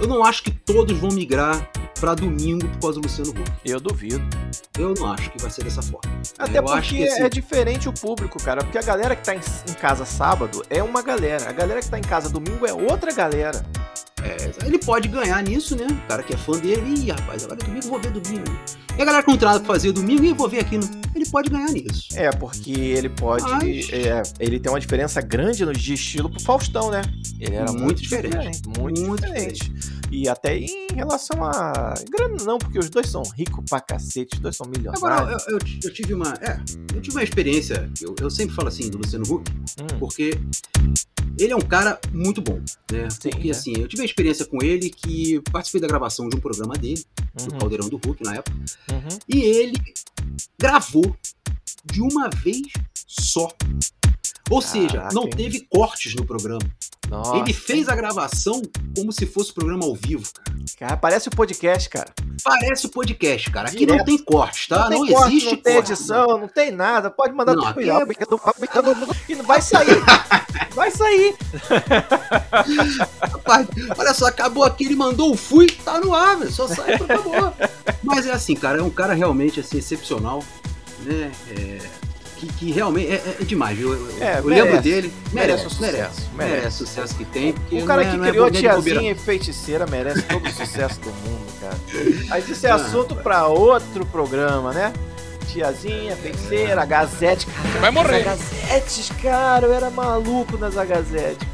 eu 0.00 0.06
não 0.06 0.24
acho 0.24 0.42
que 0.42 0.50
todos 0.50 0.96
vão 0.98 1.10
migrar 1.10 1.68
pra 2.00 2.14
domingo 2.14 2.68
por 2.68 2.80
causa 2.80 3.00
do 3.00 3.06
Luciano 3.06 3.30
Huck. 3.30 3.52
Eu 3.64 3.80
duvido. 3.80 4.24
Eu 4.78 4.94
não 4.94 5.12
acho 5.12 5.30
que 5.30 5.40
vai 5.40 5.50
ser 5.50 5.64
dessa 5.64 5.82
forma. 5.82 6.10
Até 6.38 6.58
eu 6.58 6.62
porque 6.62 6.78
acho 6.78 6.94
que, 6.94 7.08
assim, 7.08 7.22
é 7.22 7.28
diferente 7.28 7.88
o 7.88 7.92
público, 7.92 8.42
cara. 8.42 8.62
Porque 8.62 8.78
a 8.78 8.82
galera 8.82 9.16
que 9.16 9.24
tá 9.24 9.34
em, 9.34 9.40
em 9.68 9.74
casa 9.74 10.04
sábado 10.04 10.62
é 10.68 10.82
uma 10.82 11.02
galera. 11.02 11.48
A 11.48 11.52
galera 11.52 11.80
que 11.80 11.88
tá 11.88 11.98
em 11.98 12.02
casa 12.02 12.28
domingo 12.28 12.66
é 12.66 12.72
outra 12.72 13.12
galera. 13.12 13.64
É, 14.26 14.66
ele 14.66 14.78
pode 14.78 15.08
ganhar 15.08 15.42
nisso, 15.42 15.76
né? 15.76 15.86
O 15.86 16.08
cara 16.08 16.22
que 16.22 16.34
é 16.34 16.36
fã 16.36 16.58
dele, 16.58 16.94
ih, 17.00 17.10
rapaz, 17.10 17.44
agora 17.44 17.60
é 17.62 17.64
domingo, 17.66 17.88
vou 17.88 18.00
ver 18.00 18.10
domingo. 18.10 18.56
E 18.98 19.02
a 19.02 19.04
galera 19.04 19.24
nada 19.42 19.60
pra 19.60 19.66
fazer 19.66 19.92
domingo, 19.92 20.24
ih, 20.24 20.32
vou 20.32 20.48
ver 20.48 20.60
aqui. 20.60 20.78
No... 20.78 20.88
Ele 21.14 21.26
pode 21.26 21.50
ganhar 21.50 21.70
nisso. 21.70 22.08
É, 22.14 22.30
porque 22.30 22.70
ele 22.72 23.08
pode. 23.08 23.42
Mas- 23.44 23.88
é, 23.92 24.22
ele 24.40 24.58
tem 24.60 24.70
uma 24.70 24.80
diferença 24.80 25.20
grande 25.20 25.64
no, 25.64 25.72
de 25.72 25.94
estilo 25.94 26.30
pro 26.30 26.40
Faustão, 26.40 26.90
né? 26.90 27.02
Ele 27.40 27.54
era 27.54 27.70
muito, 27.72 27.84
Muito 27.84 28.02
diferente. 28.02 28.32
diferente. 28.32 28.78
Muito, 28.80 29.00
Muito 29.02 29.22
diferente. 29.26 29.72
E 30.10 30.28
até 30.28 30.56
em 30.56 30.86
relação 30.94 31.42
a. 31.44 31.94
Grana 32.10 32.36
não, 32.44 32.58
porque 32.58 32.78
os 32.78 32.88
dois 32.88 33.08
são 33.08 33.22
ricos 33.36 33.64
pra 33.68 33.80
cacete, 33.80 34.34
os 34.36 34.40
dois 34.40 34.56
são 34.56 34.66
milionários. 34.66 35.02
Agora, 35.04 35.32
eu, 35.48 35.54
eu- 35.54 35.58
eu 35.84 35.92
tive 35.92 36.14
uma. 36.14 36.34
É, 36.40 36.58
eu 36.94 37.00
tive 37.00 37.16
uma 37.16 37.22
experiência. 37.24 37.90
Eu, 38.00 38.14
eu 38.20 38.30
sempre 38.30 38.54
falo 38.54 38.68
assim 38.68 38.88
do 38.90 38.98
Luciano 38.98 39.24
Huck, 39.30 39.50
Hum, 39.80 39.98
porque 39.98 40.38
ele 41.38 41.52
é 41.52 41.56
um 41.56 41.60
cara 41.60 42.00
muito 42.12 42.40
bom, 42.40 42.60
né? 42.90 43.08
Sim, 43.10 43.30
Porque 43.30 43.48
é. 43.48 43.50
assim, 43.50 43.72
eu 43.76 43.88
tive 43.88 44.02
a 44.02 44.04
experiência 44.04 44.44
com 44.46 44.62
ele 44.62 44.90
que 44.90 45.40
participei 45.52 45.80
da 45.80 45.86
gravação 45.86 46.28
de 46.28 46.36
um 46.36 46.40
programa 46.40 46.74
dele, 46.74 47.04
do 47.34 47.52
Uhum, 47.52 47.58
Caldeirão 47.58 47.88
do 47.88 47.96
Hulk 47.96 48.22
na 48.24 48.36
época, 48.36 48.56
uhum. 48.90 49.18
e 49.28 49.40
ele 49.42 49.76
gravou 50.58 51.16
de 51.84 52.00
uma 52.00 52.28
vez 52.28 52.62
só. 53.06 53.48
Ou 54.50 54.60
seja, 54.62 54.98
Caraca, 54.98 55.14
não 55.14 55.24
hein? 55.24 55.30
teve 55.30 55.60
cortes 55.70 56.14
no 56.14 56.24
programa. 56.24 56.62
Nossa. 57.08 57.36
Ele 57.36 57.52
fez 57.52 57.88
a 57.88 57.94
gravação 57.94 58.60
como 58.96 59.12
se 59.12 59.26
fosse 59.26 59.52
programa 59.52 59.84
ao 59.84 59.94
vivo, 59.94 60.28
cara. 60.34 60.56
Cara, 60.78 60.96
parece 60.96 61.28
o 61.28 61.30
podcast, 61.30 61.88
cara. 61.88 62.12
Parece 62.42 62.86
o 62.86 62.88
podcast, 62.88 63.50
cara. 63.50 63.68
Aqui 63.68 63.78
Direto. 63.78 63.98
não 63.98 64.04
tem 64.04 64.18
cortes, 64.18 64.66
tá? 64.66 64.90
Não, 64.90 65.04
tem 65.04 65.14
corte, 65.14 65.28
existe 65.30 65.50
não 65.50 65.56
tem 65.56 65.74
corte. 65.74 65.92
edição, 65.92 66.26
não 66.38 66.48
tem 66.48 66.70
nada. 66.72 67.10
Pode 67.10 67.32
mandar 67.32 67.54
Não, 67.54 67.62
tudo 67.72 67.80
é- 67.80 67.86
não 69.36 69.44
vai 69.44 69.62
sair. 69.62 70.02
vai 70.74 70.90
sair. 70.90 71.36
Rapaz, 73.20 73.66
olha 73.96 74.14
só, 74.14 74.26
acabou 74.26 74.64
aqui, 74.64 74.84
ele 74.84 74.96
mandou 74.96 75.32
o 75.32 75.36
fui, 75.36 75.66
tá 75.68 76.00
no 76.00 76.14
ar, 76.14 76.36
velho. 76.36 76.52
Só 76.52 76.66
sai 76.66 76.94
acabou. 76.94 77.52
Mas 78.02 78.26
é 78.26 78.32
assim, 78.32 78.54
cara, 78.54 78.78
é 78.78 78.82
um 78.82 78.90
cara 78.90 79.14
realmente 79.14 79.60
assim, 79.60 79.78
excepcional, 79.78 80.42
né? 81.04 81.30
É, 81.50 81.78
que, 82.36 82.46
que 82.46 82.70
realmente 82.72 83.08
é, 83.10 83.14
é- 83.14 83.36
é 83.40 83.44
demais, 83.44 83.76
viu? 83.76 83.92
Eu, 83.92 84.08
É, 84.20 84.38
eu 84.38 84.44
merece. 84.44 84.48
lembro 84.66 84.82
dele. 84.82 85.12
Merece 85.32 85.32
Merece, 85.32 85.52
o 85.76 85.80
merece, 85.80 86.06
sucesso, 86.08 86.30
merece. 86.34 86.54
merece. 86.56 86.66
o 86.82 86.86
sucesso 86.86 87.14
que 87.16 87.24
tem. 87.24 87.54
O 87.72 87.84
cara 87.84 88.02
é- 88.02 88.10
que 88.10 88.16
é 88.16 88.18
criou 88.30 88.46
bobeira, 88.46 88.58
tiazinha 88.70 89.12
e 89.12 89.14
feiticeira 89.14 89.86
merece 89.86 90.22
todo 90.22 90.46
o 90.46 90.52
sucesso 90.52 91.00
do 91.00 91.08
mundo, 91.10 91.46
cara. 91.60 91.76
Mas 92.28 92.48
isso 92.48 92.66
é 92.66 92.70
Ah, 92.70 92.74
assunto 92.76 93.14
pra 93.16 93.46
outro 93.46 94.04
programa, 94.06 94.72
né? 94.72 94.92
Tiazinha, 95.48 96.14
feiticeira, 96.16 96.82
a 96.82 96.84
Gazette. 96.84 97.46
Cara, 97.46 97.78
Vai 97.80 97.90
morrer. 97.90 98.28
As 98.28 98.40
Agazetes, 98.40 99.10
cara, 99.22 99.66
eu 99.66 99.72
era 99.72 99.88
maluco 99.90 100.58
nas 100.58 100.76
Agazetes. 100.76 101.46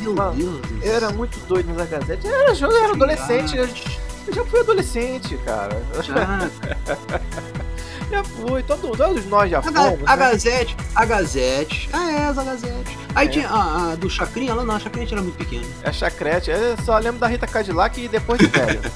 Meu 0.00 0.14
Mano, 0.14 0.34
Deus 0.34 0.60
do 0.60 0.84
Eu 0.84 0.94
era 0.94 1.10
muito 1.10 1.38
doido 1.46 1.72
nas 1.72 1.80
Agazetes. 1.82 2.24
Eu 2.24 2.34
era, 2.34 2.52
eu 2.58 2.76
era 2.84 2.92
adolescente, 2.92 3.56
eu, 3.56 3.64
eu 3.64 4.34
já 4.34 4.44
fui 4.44 4.60
adolescente, 4.60 5.36
cara. 5.44 5.80
Já, 6.02 6.48
Já 8.10 8.24
fui, 8.24 8.62
todo, 8.64 8.96
todos 8.96 9.24
nós 9.26 9.50
já 9.50 9.60
A, 9.60 9.62
fomos. 9.62 10.00
A 10.06 10.16
né? 10.16 10.30
Gazette, 10.30 10.76
a 10.94 11.04
Gazette. 11.04 11.88
Ah, 11.92 12.10
é, 12.10 12.16
essa 12.30 12.42
Gazette. 12.42 12.98
Aí 13.14 13.26
É. 13.28 13.30
tinha 13.30 13.48
a, 13.48 13.92
a 13.92 13.94
do 13.94 14.10
Chacrinha 14.10 14.54
lá, 14.54 14.64
não, 14.64 14.74
a 14.74 14.80
Chacrinha 14.80 15.06
era 15.12 15.22
muito 15.22 15.36
pequena. 15.36 15.64
É 15.82 15.92
chacrete. 15.92 16.50
Eu 16.50 16.76
só 16.84 16.98
lembro 16.98 17.20
da 17.20 17.26
Rita 17.28 17.46
Cadillac 17.46 18.00
e 18.02 18.08
depois 18.08 18.38
de 18.40 18.46
velho. 18.46 18.80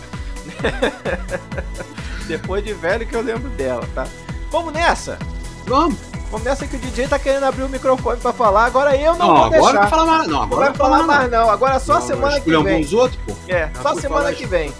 depois 2.26 2.64
de 2.64 2.72
velho 2.74 3.06
que 3.06 3.14
eu 3.14 3.22
lembro 3.22 3.48
dela, 3.50 3.86
tá? 3.94 4.06
Vamos 4.50 4.72
nessa! 4.72 5.18
Vamos. 5.66 5.98
Vamos 6.30 6.44
nessa 6.46 6.66
que 6.66 6.74
o 6.76 6.78
DJ 6.78 7.06
tá 7.06 7.18
querendo 7.18 7.44
abrir 7.44 7.62
o 7.62 7.68
microfone 7.68 8.18
pra 8.18 8.32
falar. 8.32 8.64
Agora 8.64 8.96
eu 8.96 9.14
não, 9.14 9.28
Não, 9.28 9.34
vou 9.36 9.44
agora 9.44 9.60
deixar. 9.62 9.80
não 9.82 9.88
falar 9.90 10.06
mais, 10.06 10.26
não. 10.28 10.34
Não 10.38 10.42
Agora 10.42 10.66
não 10.68 10.74
falar 10.74 11.02
mais. 11.04 11.30
não. 11.30 11.50
Agora 11.50 11.74
é 11.76 11.78
só 11.78 12.00
semana 12.00 12.40
que 12.40 12.56
vem. 12.62 12.80
os 12.84 12.92
outros, 12.92 13.20
pô. 13.24 13.32
É, 13.48 13.70
só 13.80 13.94
semana 13.94 14.22
falar 14.24 14.34
que 14.34 14.46
vem. 14.46 14.72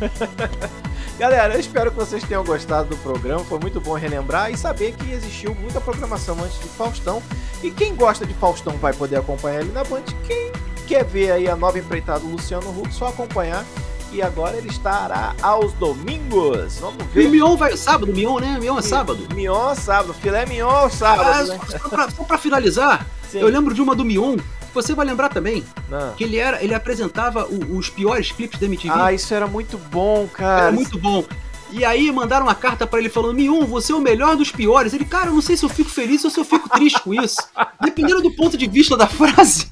Galera, 1.20 1.52
eu 1.52 1.60
espero 1.60 1.90
que 1.90 1.98
vocês 1.98 2.24
tenham 2.24 2.42
gostado 2.42 2.88
do 2.88 2.96
programa. 2.96 3.44
Foi 3.44 3.58
muito 3.58 3.78
bom 3.78 3.92
relembrar 3.92 4.50
e 4.50 4.56
saber 4.56 4.92
que 4.92 5.12
existiu 5.12 5.54
muita 5.54 5.78
programação 5.78 6.34
antes 6.42 6.58
de 6.58 6.66
Faustão. 6.68 7.22
E 7.62 7.70
quem 7.70 7.94
gosta 7.94 8.24
de 8.24 8.32
Faustão 8.32 8.78
vai 8.78 8.94
poder 8.94 9.16
acompanhar 9.16 9.60
ele 9.60 9.70
na 9.72 9.84
Band. 9.84 10.00
Quem 10.26 10.50
quer 10.86 11.04
ver 11.04 11.32
aí 11.32 11.46
a 11.46 11.54
nova 11.54 11.78
empreitada 11.78 12.20
do 12.20 12.28
Luciano 12.28 12.70
Huck, 12.70 12.94
só 12.94 13.08
acompanhar. 13.08 13.66
E 14.12 14.22
agora 14.22 14.56
ele 14.56 14.68
estará 14.70 15.34
aos 15.42 15.74
domingos. 15.74 16.78
Vamos 16.78 17.00
E 17.14 17.18
o 17.18 17.22
ver. 17.22 17.28
Mion 17.28 17.54
vai 17.54 17.76
sábado, 17.76 18.10
Mion, 18.14 18.40
né? 18.40 18.56
Mion 18.58 18.78
é 18.78 18.82
sábado. 18.82 19.28
Mion 19.34 19.74
sábado, 19.74 20.14
filé 20.14 20.46
Mion 20.46 20.88
sábado, 20.88 21.28
Ah, 21.28 21.44
né? 21.44 21.60
só, 21.68 21.88
pra, 21.90 22.10
só 22.10 22.24
pra 22.24 22.38
finalizar, 22.38 23.06
Sim. 23.30 23.40
eu 23.40 23.48
lembro 23.48 23.72
de 23.74 23.80
uma 23.82 23.94
do 23.94 24.04
Mion, 24.06 24.36
você 24.74 24.94
vai 24.94 25.04
lembrar 25.06 25.28
também, 25.28 25.64
Não. 25.88 26.12
que 26.14 26.24
ele 26.24 26.36
era, 26.38 26.62
ele 26.62 26.74
apresentava 26.74 27.46
o- 27.46 27.76
os 27.76 27.88
piores 27.88 28.30
clipes 28.32 28.58
da 28.58 28.66
MTV. 28.66 28.94
Ah, 28.94 29.12
isso 29.12 29.32
era 29.34 29.46
muito 29.46 29.76
bom, 29.78 30.26
cara. 30.32 30.62
Era 30.64 30.72
muito 30.72 30.98
bom. 30.98 31.24
E 31.72 31.84
aí 31.84 32.10
mandaram 32.10 32.46
uma 32.46 32.54
carta 32.54 32.84
pra 32.84 32.98
ele 32.98 33.08
falando: 33.08 33.34
Mion, 33.36 33.64
você 33.64 33.92
é 33.92 33.94
o 33.94 34.00
melhor 34.00 34.36
dos 34.36 34.50
piores. 34.50 34.92
Ele, 34.92 35.04
cara, 35.04 35.26
eu 35.28 35.34
não 35.34 35.40
sei 35.40 35.56
se 35.56 35.64
eu 35.64 35.68
fico 35.68 35.88
feliz 35.88 36.24
ou 36.24 36.30
se 36.30 36.40
eu 36.40 36.44
fico 36.44 36.68
triste 36.68 37.00
com 37.00 37.14
isso. 37.14 37.36
Dependendo 37.80 38.20
do 38.22 38.34
ponto 38.34 38.56
de 38.58 38.66
vista 38.66 38.96
da 38.96 39.06
frase. 39.06 39.70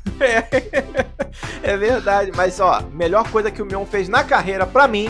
É 1.62 1.76
verdade, 1.76 2.30
mas 2.36 2.60
ó, 2.60 2.82
melhor 2.92 3.28
coisa 3.30 3.50
que 3.50 3.60
o 3.62 3.66
Mion 3.66 3.84
fez 3.84 4.08
na 4.08 4.22
carreira 4.24 4.66
pra 4.66 4.86
mim 4.88 5.08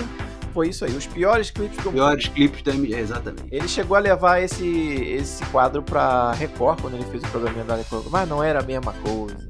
foi 0.55 0.69
isso 0.71 0.85
aí, 0.85 0.93
os 0.97 1.07
piores 1.07 1.51
clipes 1.51 1.77
do 1.79 1.85
mundo. 1.85 1.95
Piores 1.95 2.27
clipes 2.29 2.63
da 2.63 2.73
MTV. 2.75 3.01
Exatamente. 3.01 3.45
Ele 3.53 3.69
chegou 3.69 3.97
a 3.97 4.01
levar 4.01 4.43
esse, 4.43 4.67
esse 4.67 5.45
quadro 5.47 5.83
pra 5.83 6.33
Record 6.33 6.81
quando 6.81 6.95
ele 6.95 7.05
fez 7.05 7.23
o 7.23 7.27
programinha 7.29 7.65
da 7.65 7.77
Record, 7.77 8.07
mas 8.11 8.29
não 8.29 8.43
era 8.43 8.61
a 8.61 8.63
mesma 8.63 8.93
coisa. 8.95 9.47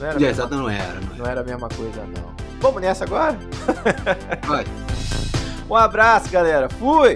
Não 0.00 0.06
era 0.06 0.16
a 0.16 0.20
mesma, 0.20 0.30
exato, 0.30 0.56
não 0.56 0.70
era, 0.70 1.00
não 1.00 1.16
não 1.16 1.26
era 1.26 1.40
a 1.42 1.44
mesma 1.44 1.68
coisa, 1.68 2.02
não. 2.16 2.34
Vamos 2.58 2.80
nessa 2.80 3.04
agora? 3.04 3.38
era. 3.84 4.46
Vai. 4.46 4.64
Um 5.70 5.76
abraço, 5.76 6.28
galera. 6.30 6.68
Fui! 6.68 7.14